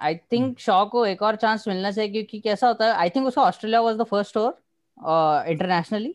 आई 0.00 0.14
थिंक 0.32 0.58
शॉ 0.58 0.84
को 0.86 1.06
एक 1.06 1.22
और 1.22 1.36
चांस 1.36 1.68
मिलना 1.68 1.90
चाहिए 1.90 2.12
क्योंकि 2.12 2.40
कैसा 2.40 2.68
होता 2.68 2.86
है 2.86 2.92
आई 2.92 3.10
थिंक 3.10 3.26
उसका 3.26 3.42
Australia 3.42 3.80
was 3.80 3.96
the 3.96 4.02
first 4.02 4.36
over 4.36 5.44
internationally 5.48 6.14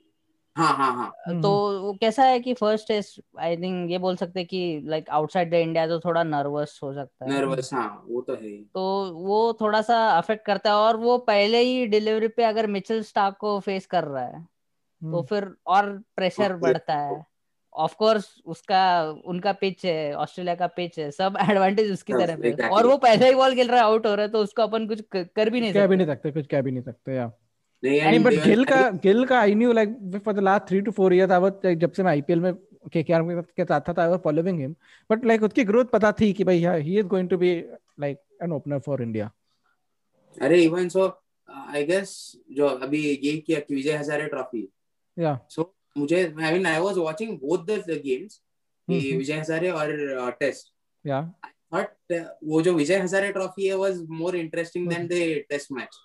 हाँ 0.56 0.74
हाँ 0.78 0.91
हाँ। 0.93 1.15
हम्म, 1.28 1.41
तो 1.41 1.82
वो 1.82 1.93
कैसा 1.93 2.24
है 2.24 2.39
कि 2.39 2.54
फ़र्स्ट 2.54 2.88
टेस्ट 2.88 3.21
आई 3.39 3.58
थिंक 3.58 3.91
ये 3.91 3.98
बोल 3.98 4.15
सकते 4.15 4.39
हैं 4.39 4.48
कि 4.48 4.82
लाइक 4.86 5.10
आउटसाइड 5.10 5.52
द 5.52 5.54
इंडिया 5.54 5.88
तो 5.88 6.00
थोड़ा 6.00 6.24
नर्वस 6.24 6.80
हो 6.84 6.93
सकता 6.93 7.26
है। 7.26 7.32
नर्वस 7.32 7.74
हाँ 7.74 8.04
वो 8.08 8.21
तो 8.21 8.34
है 8.34 8.63
तो 8.63 9.12
वो 9.13 9.58
थोड़ा 9.62 9.82
सा 9.82 10.10
अफेक्ट 10.10 10.45
करता 10.45 10.69
है 10.69 10.76
और 10.76 10.98
वो 10.98 11.17
पहले 11.17 11.60
ही 11.60 11.86
डिलीवरी 11.88 12.28
पे 12.28 12.43
अगर 12.43 12.67
मिचेल 12.67 13.04
स्टार्क 13.04 13.38
को 13.38 13.60
फेस 13.60 13.86
कर 13.86 14.04
रहा 14.04 14.24
है 14.24 14.41
तो 14.41 15.08
हम्म, 15.08 15.21
फिर 15.21 15.56
और 15.67 16.04
प्रेशर 16.15 16.56
बढ़ता 16.56 16.93
है। 16.95 17.26
ऑफ़ 17.75 17.95
कोर्स 17.95 18.41
उसका 18.45 18.81
उनका 19.25 19.51
पिच 19.53 19.85
है 19.85 20.13
ऑस्ट्रेलिया 20.15 20.55
का 20.55 20.67
पिच 20.67 20.99
है 20.99 21.09
सब 21.11 21.38
एडवांटेज 21.51 21.91
उसकी 21.91 22.13
तरफ़ 22.13 22.29
है। 22.29 22.51
exactly. 22.51 22.71
और 22.71 22.88
वो 22.88 22.97
पहले 22.97 23.27
ही 23.27 23.35
बॉल 23.35 23.55
खेल 23.55 23.67
रहा 23.67 23.77
है 23.77 23.83
आउट 23.83 24.07
हो 24.07 24.15
रहा 24.15 24.25
है 24.25 24.31
तो 24.31 24.39
उसको 24.39 24.61
अपन 24.61 24.88
कुछ 24.88 25.01
कर 25.15 25.49
भी 25.49 25.61
नहीं 25.61 25.73
कह 25.73 25.88
भी 25.88 25.95
नहीं 25.95 26.07
सकते 26.07 26.31
कुछ 26.31 26.47
कह 26.47 26.61
भी 26.61 26.71
नहीं 26.71 26.83
सकते 26.83 27.15
या 27.15 27.31
नहीं 27.83 28.01
नहीं 28.01 28.19
बट 28.23 28.33
गिल 28.33 28.65
का 28.65 28.89
गिल 28.89 29.25
का 29.25 29.39
I 29.39 29.55
knew 29.55 29.73
like 29.73 30.21
for 30.25 30.33
the 30.33 30.39
last 30.39 30.73
3 30.73 30.85
to 30.85 30.91
4 30.91 31.13
years 31.13 31.31
I 31.31 31.75
जब 31.75 31.91
से 31.91 32.03
मैं 32.03 32.11
आईपीएल 32.11 32.39
में 32.39 32.53
केकेआर 32.93 33.41
के 33.41 33.65
साथ 33.65 33.81
था 33.81 34.01
I 34.01 34.09
was 34.09 34.19
following 34.19 34.59
him 34.59 34.75
but 35.09 35.25
like 35.25 35.43
उसकी 35.43 35.63
ग्रोथ 35.63 35.85
पता 35.85 36.11
थी 36.11 36.33
कि 36.33 36.43
भाई 36.43 36.65
he 36.65 36.99
is 36.99 37.05
going 37.05 37.29
to 37.29 37.38
be 37.38 37.63
like 37.99 38.17
an 38.43 38.51
opener 38.51 38.79
for 38.79 39.01
India 39.01 39.31
अरे 40.41 40.63
इवन 40.63 40.89
सो 40.89 41.07
आई 41.49 41.83
गेस 41.85 42.41
जो 42.51 42.67
अभी 42.67 43.05
ये 43.05 43.38
किया 43.38 43.59
कि 43.59 43.75
विजय 43.75 43.91
हजारे 43.91 44.25
ट्रॉफी 44.25 44.69
या 45.19 45.39
सो 45.49 45.74
मुझे 45.95 46.23
I 46.23 46.53
mean 46.53 46.65
I 46.65 46.79
was 46.81 46.97
watching 46.99 47.38
both 47.39 47.65
the 47.65 48.01
games. 48.05 48.41
Vijay 48.88 49.34
Hazare 49.34 49.69
और 49.71 50.31
टेस्ट 50.39 50.73
या 51.05 51.21
बट 51.73 52.13
वो 52.43 52.62
जो 52.62 52.73
विजय 52.73 52.97
हजारे 52.99 53.31
ट्रॉफी 53.31 53.67
है 53.67 53.75
was 53.77 54.01
more 54.10 54.36
interesting 54.36 54.88
than 54.89 55.08
the 55.08 55.13
test 55.49 55.71
match 55.71 55.97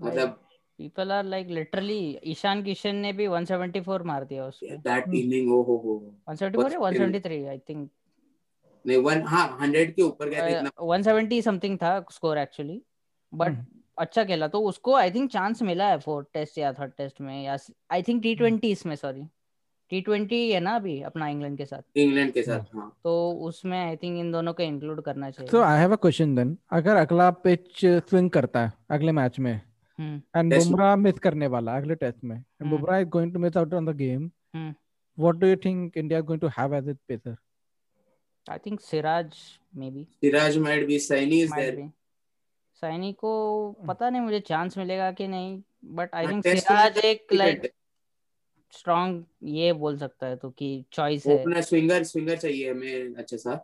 मतलब 0.00 0.38
people 0.78 1.12
are 1.12 1.24
like 1.24 1.48
literally 1.48 2.18
Ishan 2.32 2.62
Kishan 2.64 2.96
ने 2.96 3.12
भी 3.12 3.26
174 3.28 4.02
मार 4.06 4.24
दिया 4.24 4.46
उस 4.46 4.58
पे 4.60 4.76
दैट। 4.78 5.08
इनिंग 5.14 5.52
ओ 5.52 5.62
हो 5.62 5.76
हो 5.84 5.96
174 6.30 6.72
या 6.72 6.78
173 6.80 7.48
आई 7.48 7.58
थिंक 7.68 7.90
नहीं 8.84 8.98
वन 8.98 9.22
हाँ 9.26 9.46
हंड्रेड 9.60 9.94
के 9.94 10.02
ऊपर 10.02 10.28
गया 10.28 10.42
था 10.42 10.58
इतना। 10.58 10.70
170 10.86 11.42
समथिंग 11.42 11.76
था 11.78 11.98
स्कोर 12.12 12.38
एक्चुअली 12.38 12.80
बट। 13.32 13.56
अच्छा 14.00 14.24
खेला 14.24 14.46
तो 14.48 14.60
उसको 14.62 14.94
आई 14.94 15.10
थिंक 15.10 15.30
चांस 15.30 15.62
मिला 15.62 15.88
है 15.88 15.98
फोर्थ 15.98 16.26
टेस्ट 16.34 16.58
या 16.58 16.72
थर्ड 16.72 16.92
टेस्ट 16.98 17.20
में 17.20 17.42
या 17.44 17.56
आई 17.92 18.02
थिंक 18.02 18.22
टी 18.22 18.34
ट्वेंटी 18.34 18.70
इसमें 18.70 18.94
सॉरी 18.96 19.26
टी 19.92 20.00
ट्वेंटी 20.00 20.40
है 20.50 20.60
ना 20.60 20.74
अभी 20.76 21.00
अपना 21.02 21.28
इंग्लैंड 21.28 21.56
के 21.58 21.64
साथ? 21.64 21.82
इंग्लैंड 21.96 22.32
के 22.32 22.42
साथ 22.42 22.74
हाँ 22.74 22.88
तो 23.04 23.14
उसमें 23.48 23.78
आई 23.78 23.96
थिंक 23.96 24.18
इन 24.18 24.30
दोनों 24.32 24.52
को 24.52 24.62
इंक्लूड 24.62 25.02
करना 25.02 25.30
चाहिए। 25.30 25.50
So 25.50 25.60
I 25.62 25.78
have 25.78 25.92
a 25.92 25.96
question 25.96 26.34
then 26.34 26.56
अगर 26.72 26.96
अगला 26.96 27.30
पिच 27.44 27.84
स्विंग 27.84 28.30
करता 28.30 28.64
है 28.66 28.72
अगले 28.90 29.12
मैच 29.12 29.38
में 29.38 29.52
हम्म। 29.52 30.38
एंड 30.38 30.54
बुमराह 30.54 30.94
मिस 30.96 31.18
करने 31.18 31.46
वाला 31.48 31.76
अगले 31.76 31.94
टेस्ट 31.96 32.24
में 32.24 32.36
and 32.36 32.44
hmm. 32.62 32.70
Bumrah 32.70 32.98
is 32.98 33.08
going 33.08 33.32
to 33.32 33.38
miss 33.38 33.56
out 33.56 33.74
on 33.74 33.86
the 33.86 33.96
game 33.96 34.30
hmm. 34.54 34.74
What 35.18 35.36
do 35.36 35.46
you 35.46 35.56
think 35.64 35.96
India 35.96 36.18
is 36.18 36.26
going 36.26 36.40
to 36.40 36.48
have 36.58 36.74
as 36.74 36.88
it 36.88 36.98
pacer 37.08 37.36
I 38.46 38.58
think 38.66 38.80
Siraj 38.80 39.38
may 39.74 39.90
be 39.90 40.06
Siraj 40.20 40.58
might 40.58 40.86
be 40.86 40.98
Saini 41.00 41.40
is 41.42 41.54
there 41.54 41.88
Saini 42.80 43.12
को 43.12 43.30
पता 43.88 44.10
नहीं 44.10 44.22
मुझे 44.22 44.40
chance 44.40 44.78
मिलेगा 44.78 45.10
कि 45.12 45.26
नहीं 45.28 45.62
but 45.84 46.14
I 46.14 46.26
think 46.26 46.46
Siraj 46.46 46.96
में 46.96 47.04
एक 47.04 47.32
like 47.32 47.70
strong 48.72 49.24
ये 49.44 49.72
बोल 49.72 49.98
सकता 49.98 50.26
है 50.26 50.36
तो 50.36 50.50
कि 50.50 50.68
चॉइस 50.92 51.26
है। 51.26 51.34
ओपनर 51.34 51.60
स्विंगर 51.60 52.02
स्विंगर 52.02 52.36
चाहिए 52.36 52.70
हमें 52.70 53.14
अच्छा 53.14 53.36
सा. 53.36 53.54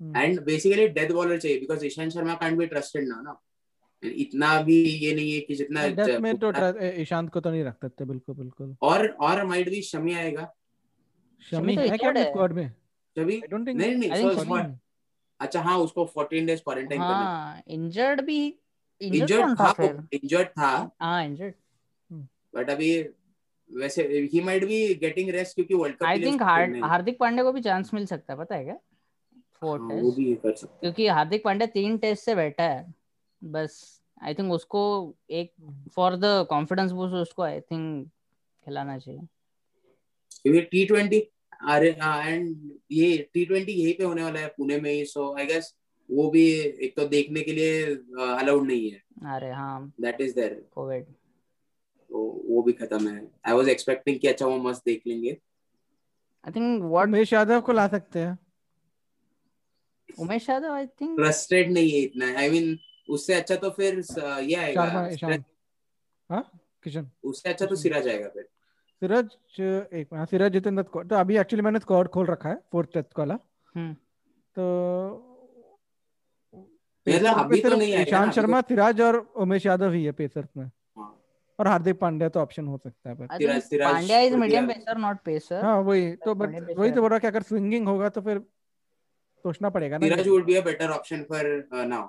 एंड 0.00 0.40
बेसिकली 0.44 0.88
डेथ 0.88 1.12
बॉलर 1.12 1.38
चाहिए 1.38 1.58
because 1.60 1.84
Ishant 1.86 2.12
Sharma 2.12 2.34
can't 2.34 2.58
be 2.58 2.66
trusted 2.66 3.08
ना। 3.08 3.20
ना 3.22 3.40
इतना 4.02 4.60
भी 4.62 4.82
ये 4.84 5.14
नहीं 5.14 5.32
है 5.32 5.40
कि 5.40 5.54
जितना 5.54 5.86
डेथ 5.88 6.18
में 6.20 6.34
तो 6.38 6.52
ईशांत 7.02 7.30
को 7.32 7.40
तो 7.40 7.50
नहीं 7.50 7.64
रख 7.64 7.76
सकते 7.82 8.04
बिल्कुल 8.04 8.34
बिल्कुल। 8.34 8.76
और 8.82 9.06
और 9.20 9.44
माइट 9.46 9.68
भी 9.70 9.82
शमी 9.82 10.14
आएगा। 10.14 10.52
शमी 11.50 11.76
तो 11.76 11.82
है 11.82 11.96
क्या। 11.98 12.12
स्क्वाड 12.24 12.52
में? 12.52 12.68
शमी? 13.16 13.34
आई 13.34 13.48
डोंट 13.48 13.66
थिंक 13.66 13.80
नहीं 13.80 13.94
नहीं 13.94 14.76
अच्छा 15.40 15.60
हाँ 15.60 15.78
उसको 15.78 16.04
14 16.18 16.46
डेज़ 16.46 16.60
क्वारंटाइन 16.62 17.00
करना 17.00 17.24
हाँ 17.24 17.62
इंजर्ड 17.68 18.20
भी 18.20 18.58
इंजर्ड 19.00 19.54
था 19.60 19.74
इंजर्ड 20.12 20.48
था। 20.48 20.96
हाँ 21.00 21.24
इंजर्ड 21.24 21.54
बट 22.54 22.70
अभी 22.70 23.02
वैसे 23.70 24.02
ही 24.32 24.40
माइट 24.40 24.64
बी 24.64 24.94
गेटिंग 24.94 25.30
रेस्ट 25.30 25.54
क्योंकि 25.54 25.74
world 25.74 25.96
cup 25.96 26.04
I 26.04 26.22
think 26.22 26.42
Hardik 26.84 27.18
Pandey 27.18 27.42
को 27.42 27.52
भी 27.52 27.60
चांस 27.60 27.94
मिल 27.94 28.06
सकता 28.06 28.32
है 28.32 28.38
पता 28.38 28.56
है 28.56 28.64
क्या? 28.64 28.78
फोर 29.60 29.80
वो 29.80 29.88
टेस्ट 29.88 30.16
भी 30.16 30.34
कर 30.34 30.54
सकते 30.54 30.78
क्योंकि 30.80 31.06
हार्दिक 31.06 31.44
पांडे 31.44 31.66
तीन 31.66 31.98
टेस्ट 31.98 32.24
से 32.24 32.34
बैठा 32.34 32.64
है। 32.64 32.94
बस 33.44 34.02
आई 34.22 34.34
थिंक 34.34 34.52
उसको 34.52 35.14
एक 35.30 35.52
फॉर 35.94 36.16
द 36.16 36.46
कॉन्फिडेंस 36.50 36.90
बूस्ट 36.90 37.14
उसको 37.14 37.42
आई 37.42 37.60
थिंक 37.60 38.08
खिलाना 38.64 38.98
चाहिए। 38.98 39.20
टी 40.60 40.84
ट्वेंटी 40.86 41.20
अरे 41.60 41.90
एंड 41.90 42.72
ये 42.92 43.16
टी 43.34 43.44
ट्वेंटी 43.44 43.72
यहीं 43.72 43.94
पे 43.98 44.04
होने 44.04 44.22
वाला 44.22 44.40
है 44.40 44.48
पुणे 44.56 44.80
में 44.80 44.90
ही 44.92 45.04
सो 45.06 45.34
आई 45.38 45.46
गेस 45.46 45.74
वो 46.10 46.28
भी 46.30 46.44
एक 46.84 46.94
तो 46.96 47.06
देखने 47.08 47.40
के 47.42 47.52
लिए 47.52 47.84
अलाउड 47.84 48.66
नहीं 48.66 48.90
है। 48.90 49.02
अरे 49.34 49.50
हाँ। 49.52 49.92
दैट 50.00 50.20
इज़ 50.20 50.34
देयर 50.34 50.54
कोविड 50.74 51.04
तो 51.04 52.18
वो 52.48 52.62
भी 52.62 52.72
खत्म 52.72 53.08
है। 53.08 53.26
आई 53.46 53.54
वाज 53.54 53.68
एक्सपेक्टिंग 53.68 54.18
कि 54.20 54.28
अच्छा 54.28 54.46
वो 54.46 54.58
मस्त 54.58 54.82
देख 54.86 55.02
लेंगे। 55.06 55.30
I 56.44 56.52
think 56.52 56.82
what 56.82 57.08
Umesh 57.08 57.32
Yadav 57.32 57.60
को 57.60 57.72
ला 57.72 57.86
सकते 57.88 58.18
हैं। 58.18 58.38
Umesh 60.18 60.48
Yadav 60.50 60.72
I 60.72 60.86
think 61.00 61.18
trusted 61.18 61.72
नहीं 61.72 61.90
है 61.90 61.98
इतना। 62.00 62.26
आई 62.38 62.48
I 62.48 62.52
मीन 62.52 62.64
mean, 62.64 62.78
उससे 63.08 63.34
अच्छा 63.34 63.56
तो 63.56 63.70
फिर 63.70 64.02
ये 64.42 64.54
आएगा। 64.54 64.84
हाँ? 66.30 66.42
किशन? 66.84 67.10
उससे 67.24 67.48
अच्छा 67.48 67.66
तो 67.66 67.76
सिराज 67.76 68.08
आएगा 68.08 68.28
फिर। 68.28 68.48
सिराज 69.02 69.28
एक 69.94 70.14
हाँ 70.14 70.24
सिराज 70.26 70.52
जितेंद्र 70.52 70.82
तो 70.82 71.16
अभी 71.16 71.36
एक्चुअली 71.38 71.62
मैंने 71.62 71.78
स्क्वाड 71.78 72.08
खोल 72.14 72.26
रखा 72.26 72.48
है 72.48 72.56
फोर्थ 72.72 72.92
टेस्ट 72.94 73.18
वाला। 73.18 73.38
हम्म। 73.74 73.92
तो 74.56 74.64
मतलब 77.06 77.38
अभी 77.38 77.60
तो 77.60 77.68
नहीं 77.76 78.04
तो- 78.04 78.32
शर्मा 78.34 78.60
सिराज 78.68 79.00
और 79.00 79.16
उमेश 79.36 79.66
यादव 79.66 79.92
ही 79.92 80.04
है 80.04 80.12
पेसर्स 80.12 80.48
में। 80.56 80.64
हाँ। 80.64 81.14
और 81.58 81.66
हार्दिक 81.68 81.98
पांड्या 82.00 82.28
तो 82.28 82.40
ऑप्शन 82.40 82.66
हो 82.66 82.78
सकता 82.78 83.10
है 83.10 83.14
पर 83.16 83.26
Pandya 83.84 84.18
is 84.20 84.36
medium 84.36 84.66
pacer 84.68 84.98
not 84.98 85.20
pacer 85.24 85.64
हाँ 85.64 85.78
वही 85.80 86.10
तो 86.24 86.34
बट 86.34 86.54
वही 86.78 86.90
तो 86.90 87.00
बोल 87.00 87.10
रहा 87.10 87.18
कि 87.18 87.26
अगर 87.26 87.42
स्विंगिंग 87.42 87.88
होगा 87.88 88.08
तो 88.08 88.20
फिर 88.20 88.38
सोचना 89.44 89.70
पड़ेगा 89.70 89.98
ना। 89.98 90.06
Siraj 90.06 90.28
would 90.28 90.44
be 90.44 90.54
a 90.54 90.64
better 90.64 90.90
option 90.90 91.22
for 91.22 91.46
now 91.86 92.08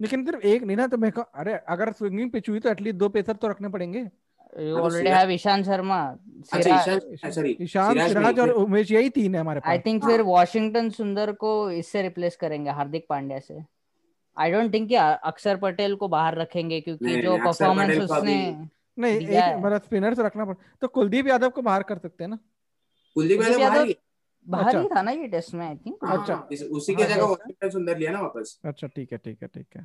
लेकिन 0.00 0.24
सिर्फ़ 0.24 0.46
एक 0.46 0.62
नहीं 0.62 0.76
ना 0.76 0.86
तो 0.86 0.96
मेरे 0.98 1.12
को 1.12 1.22
अरे 1.40 1.54
अगर 1.68 1.92
स्विंगिंग 1.92 2.30
पिच 2.30 2.48
हुई 2.48 2.60
तो 2.60 2.68
एटलीस्ट 2.70 2.98
दो 2.98 3.08
पेसर 3.08 3.36
तो 3.36 3.48
रखने 3.48 3.68
पड़ेंगे। 3.68 4.04
You 4.54 4.76
already 4.78 5.10
have 5.10 5.30
Ishan 5.30 5.62
Sharma 5.64 6.00
अच्छा 6.52 6.76
ईशान 6.76 7.30
सॉरी 7.30 7.56
ईशान 7.60 8.06
सिराज 8.08 8.38
और 8.40 8.50
उमेश 8.52 8.90
यही 8.90 9.08
तीन 9.10 9.34
है 9.34 9.40
हमारे 9.40 9.60
पास 9.60 9.70
आई 9.70 9.78
थिंक 9.78 10.02
हाँ। 10.04 10.10
फिर 10.10 10.22
वॉशिंगटन 10.22 10.90
सुंदर 10.90 11.32
को 11.40 11.50
इससे 11.72 12.02
रिप्लेस 12.02 12.36
करेंगे 12.36 12.70
हार्दिक 12.70 13.06
पांड्या 13.08 13.38
से 13.38 13.62
आई 14.36 14.52
डोंट 14.52 14.72
थिंक 14.74 14.88
कि 14.88 14.94
अक्षर 14.94 15.56
पटेल 15.56 15.94
को 15.96 16.08
बाहर 16.08 16.38
रखेंगे 16.38 16.80
क्योंकि 16.80 17.20
जो 17.22 17.36
परफॉर्मेंस 17.44 17.98
उसने 18.00 18.36
नहीं 18.98 19.18
एक। 19.18 19.56
मतलब 19.56 19.82
स्पिनर 19.82 20.14
से 20.14 20.22
रखना 20.22 20.44
पड़ 20.44 20.54
तो 20.82 20.88
कुलदीप 20.88 21.26
यादव 21.26 21.50
को 21.50 21.62
बाहर 21.62 21.82
कर 21.82 21.98
सकते 21.98 22.24
हैं 22.24 22.30
ना 22.30 22.38
कुलदीप 23.16 23.42
यादव 23.42 23.60
यादव 23.60 23.92
बाहर 24.46 24.66
अच्छा। 24.66 24.80
ही 24.80 24.88
था 24.88 25.02
ना 25.02 25.10
ये 25.10 25.26
टेस्ट 25.28 25.54
में 25.54 25.66
आई 25.66 25.74
थिंक 25.76 26.04
हाँ, 26.04 26.18
अच्छा। 26.18 26.34
उसी 26.68 26.94
के 26.94 27.02
हाँ, 27.02 27.10
जगह। 27.10 27.24
वॉशिंगटन 27.24 27.70
सुंदर 27.70 27.98
लिया 27.98 28.10
ना 28.12 28.20
वापस 28.20 28.58
अच्छा 28.64 28.86
ठीक 28.86 29.12
है 29.12 29.18
ठीक 29.18 29.42
है 29.42 29.48
ठीक 29.48 29.66
है 29.76 29.82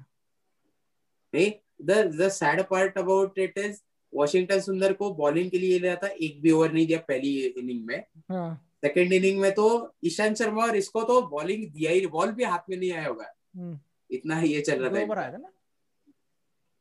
नहीं 1.33 1.51
the 1.81 1.91
the 2.15 2.27
sad 2.31 2.61
part 2.67 2.97
about 2.97 3.39
it 3.39 3.57
is 3.57 3.79
Washington 4.13 4.59
Sundar 4.59 4.93
को 4.93 5.13
बॉलिंग 5.13 5.49
के 5.51 5.59
लिए 5.59 5.79
लिया 5.79 5.95
था 5.95 6.07
एक 6.07 6.41
भी 6.41 6.51
ओवर 6.51 6.71
नहीं 6.71 6.85
दिया 6.87 6.99
पहली 7.07 7.37
इनिंग 7.39 7.85
में। 7.85 8.03
हाँ। 8.31 8.65
इनिंग 8.85 9.39
में 9.39 9.51
तो 9.51 9.67
ईशांत 10.05 10.37
शर्मा 10.37 10.63
और 10.63 10.75
इसको 10.75 11.03
तो 11.03 11.21
बॉलिंग 11.27 11.63
दिया 11.71 11.91
ही 11.91 12.05
बॉल 12.07 12.31
भी 12.31 12.43
हाथ 12.43 12.69
में 12.69 12.77
नहीं 12.77 12.91
आया 12.91 13.07
होगा। 13.07 13.25
हम्म, 13.57 13.79
इतना 14.11 14.39
ही 14.39 14.53
ये 14.53 14.61
चल 14.61 14.85
रहा 14.85 15.25
था 15.25 15.39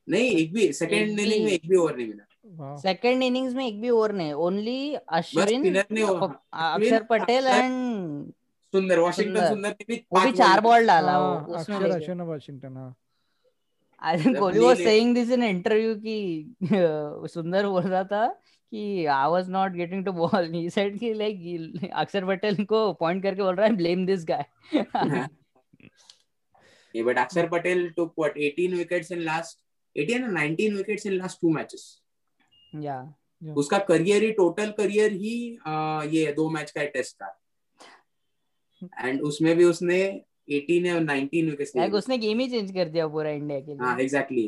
नहीं 0.09 0.31
एक 0.31 0.53
भी 0.53 0.73
सेकंड 0.73 1.21
इनिंग 1.21 1.45
में 1.45 1.53
एक 1.53 1.69
भी 1.69 1.77
ओवर 1.77 1.97
नहीं 1.97 2.07
मिला। 2.09 2.77
सेकंड 2.77 3.23
इनिंग्स 3.23 3.55
में 3.55 3.67
एक 3.67 3.81
भी 3.81 3.91
ओवर 3.91 4.13
नहीं 4.13 4.33
ओनली 4.33 4.95
अश्विन 4.95 5.77
अश्विन, 5.77 6.07
अक्षर 6.07 7.03
पटेल 7.11 7.47
एंड 7.47 8.33
सुंदर 8.75 8.99
वॉशिंगटन 8.99 9.49
सुंदर। 9.49 9.69
ने 9.69 9.85
भी 9.85 10.33
चार 10.33 10.61
बॉल 10.61 10.87
डाला 10.87 11.13
हाँ, 11.13 11.21
वो 11.21 11.57
उसमें 11.57 11.77
अक्षर 11.77 11.91
अश्विन 11.91 12.21
और 12.21 12.27
वाशिंगटन 12.29 12.77
हाँ। 12.77 12.95
I 14.03 14.25
think 14.25 14.39
Kohli 14.39 14.61
was 14.61 14.77
saying 14.77 15.15
this 15.15 15.31
in 15.31 15.43
interview 15.43 15.95
कि 15.95 16.55
सुंदर 17.29 17.67
बोल 17.67 17.83
रहा 17.83 18.05
था 18.05 18.27
कि 18.71 19.07
I 19.07 19.31
was 19.31 19.51
not 19.51 19.73
getting 19.73 20.05
to 20.05 20.13
bowl 20.13 20.53
he 20.53 20.71
said 20.71 20.99
कि 20.99 21.13
लाइक 21.15 21.91
अक्षर 21.95 22.27
पटेल 22.27 22.65
को 22.65 22.93
पॉइंट 22.93 23.23
करके 23.23 23.43
बोल 23.43 23.55
रहा 23.55 23.67
है 23.67 23.77
blame 23.77 24.07
this 24.07 24.25
guy 24.25 24.45
Yeah, 26.95 27.05
but 27.05 27.17
Akshar 27.17 27.51
Patel 27.51 27.91
took 27.97 28.13
what 28.15 28.37
18 28.37 28.77
wickets 28.77 29.11
in 29.11 29.25
last 29.25 29.59
18 29.97 30.25
or 30.25 30.33
19 30.33 30.77
wickets 30.77 31.05
in 31.05 31.19
last 31.19 31.41
two 31.41 31.51
matches. 31.51 32.03
या 32.75 33.15
उसका 33.57 33.79
करियर 33.79 34.23
ही 34.23 34.31
टोटल 34.31 34.71
करियर 34.71 35.13
ही 35.13 35.59
आ, 35.67 36.03
ये 36.03 36.33
दो 36.33 36.49
मैच 36.51 36.71
का 36.71 36.85
टेस्ट 36.85 37.17
था। 37.17 37.41
एंड 39.01 39.21
उसमें 39.23 39.57
भी 39.57 39.65
उसने 39.65 40.25
18 40.51 40.87
या 40.87 40.99
19 40.99 41.51
विकेट्स 41.51 41.77
लाइक 41.77 41.91
लिए 41.91 41.99
उसने 41.99 42.19
गेम 42.19 42.39
ही 42.41 42.49
चेंज 42.51 42.71
कर 42.75 42.89
दिया 42.89 43.07
पूरा 43.09 43.31
इंडिया 43.31 43.61
के 43.61 43.73
हाँ 43.75 43.95
लिए। 43.97 44.05
एग्जैक्टली 44.05 44.45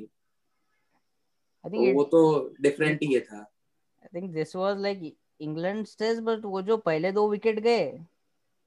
आई 1.64 1.70
तो 1.70 1.92
वो 1.94 2.04
तो 2.04 2.20
डिफरेंट 2.60 3.02
ही 3.02 3.20
था। 3.20 3.38
I 3.38 4.20
think 4.20 4.30
this 4.34 4.56
was 4.56 4.80
like 4.80 5.12
England 5.40 5.86
test 5.98 6.22
but 6.22 6.44
वो 6.44 6.62
जो 6.62 6.76
पहले 6.76 7.12
दो 7.12 7.28
विकेट 7.30 7.60
गए 7.60 7.88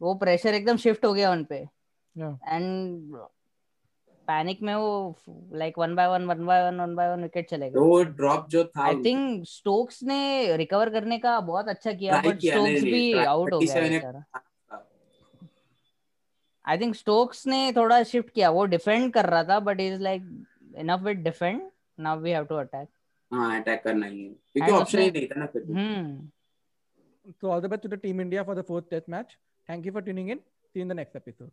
वो 0.02 0.14
प्रेशर 0.16 0.54
एकदम 0.54 0.78
शिफ्ट 0.78 1.06
हो 1.06 1.14
गया 1.14 1.32
उन 1.32 1.44
पे। 1.44 1.56
एंड 2.16 3.16
पैनिक 4.28 4.62
में 4.62 4.74
वो 4.76 5.16
like 5.54 5.78
one 5.80 5.96
by 5.96 6.08
one 6.08 6.26
one 6.26 6.46
by 6.46 6.62
one 6.64 6.80
one 6.80 6.96
by 6.96 7.10
one 7.10 7.24
wicket 7.24 7.50
चले 7.50 7.70
तो 7.70 7.80
गए 7.80 7.90
वो 7.90 8.04
ड्रॉप 8.04 8.48
जो 8.50 8.64
था 8.66 8.84
आई 8.84 8.96
थिंक 9.06 9.48
स्टोक्स 9.48 10.04
ने 10.04 10.56
रिकवर 10.58 10.90
करने 10.90 11.18
का 11.20 11.40
बहुत 11.42 11.68
अच्छा 11.68 11.94
किया 11.94 12.22
बट 12.22 12.40
स्टोक्स 12.40 12.84
भी 12.84 13.14
आउट 13.14 13.54
हो 13.54 13.60
गया 13.60 13.82
बेचारा। 13.82 14.24
आई 16.66 16.78
थिंक 16.78 16.96
स्टोक्स 16.96 17.46
ने 17.48 17.72
थोड़ा 17.76 18.02
शिफ्ट 18.12 18.30
किया 18.34 18.50
वो 18.58 18.66
डिफेंड 18.76 19.12
कर 19.14 19.26
रहा 19.30 19.44
था 19.44 19.60
but 19.70 19.80
is 19.80 20.02
like 20.02 20.24
enough 20.78 21.02
with 21.04 21.18
defend 21.24 21.62
now 22.00 22.20
we 22.20 22.32
have 22.32 22.46
to 22.46 22.56
attack 22.56 22.88
हाँ 23.32 23.60
अटैक 23.60 23.84
करना 23.84 24.06
ही 24.06 24.24
है 24.24 24.34
क्योंकि 24.54 24.72
ऑप्शन 24.72 25.00
ही 25.00 25.12
नहीं 25.12 25.28
था 25.28 25.40
ना 25.40 25.46
फिर 25.46 25.64
हम्म 25.72 26.30
So 27.26 27.52
all 27.52 27.62
the 27.62 27.70
best 27.70 27.84
to 27.84 27.88
the 27.88 27.98
team 27.98 28.20
India 28.20 28.44
for 28.44 28.54
the 28.56 28.64
fourth 28.64 28.90
test 28.90 29.08
match. 29.08 29.38
Thank 29.70 29.86
you 29.86 29.92
for 29.92 30.02
tuning 30.02 30.30
in. 30.30 30.40
See 30.40 30.80
you 30.80 30.82
in 30.82 30.90
the 30.90 30.96
next 30.96 31.16
episode. 31.16 31.52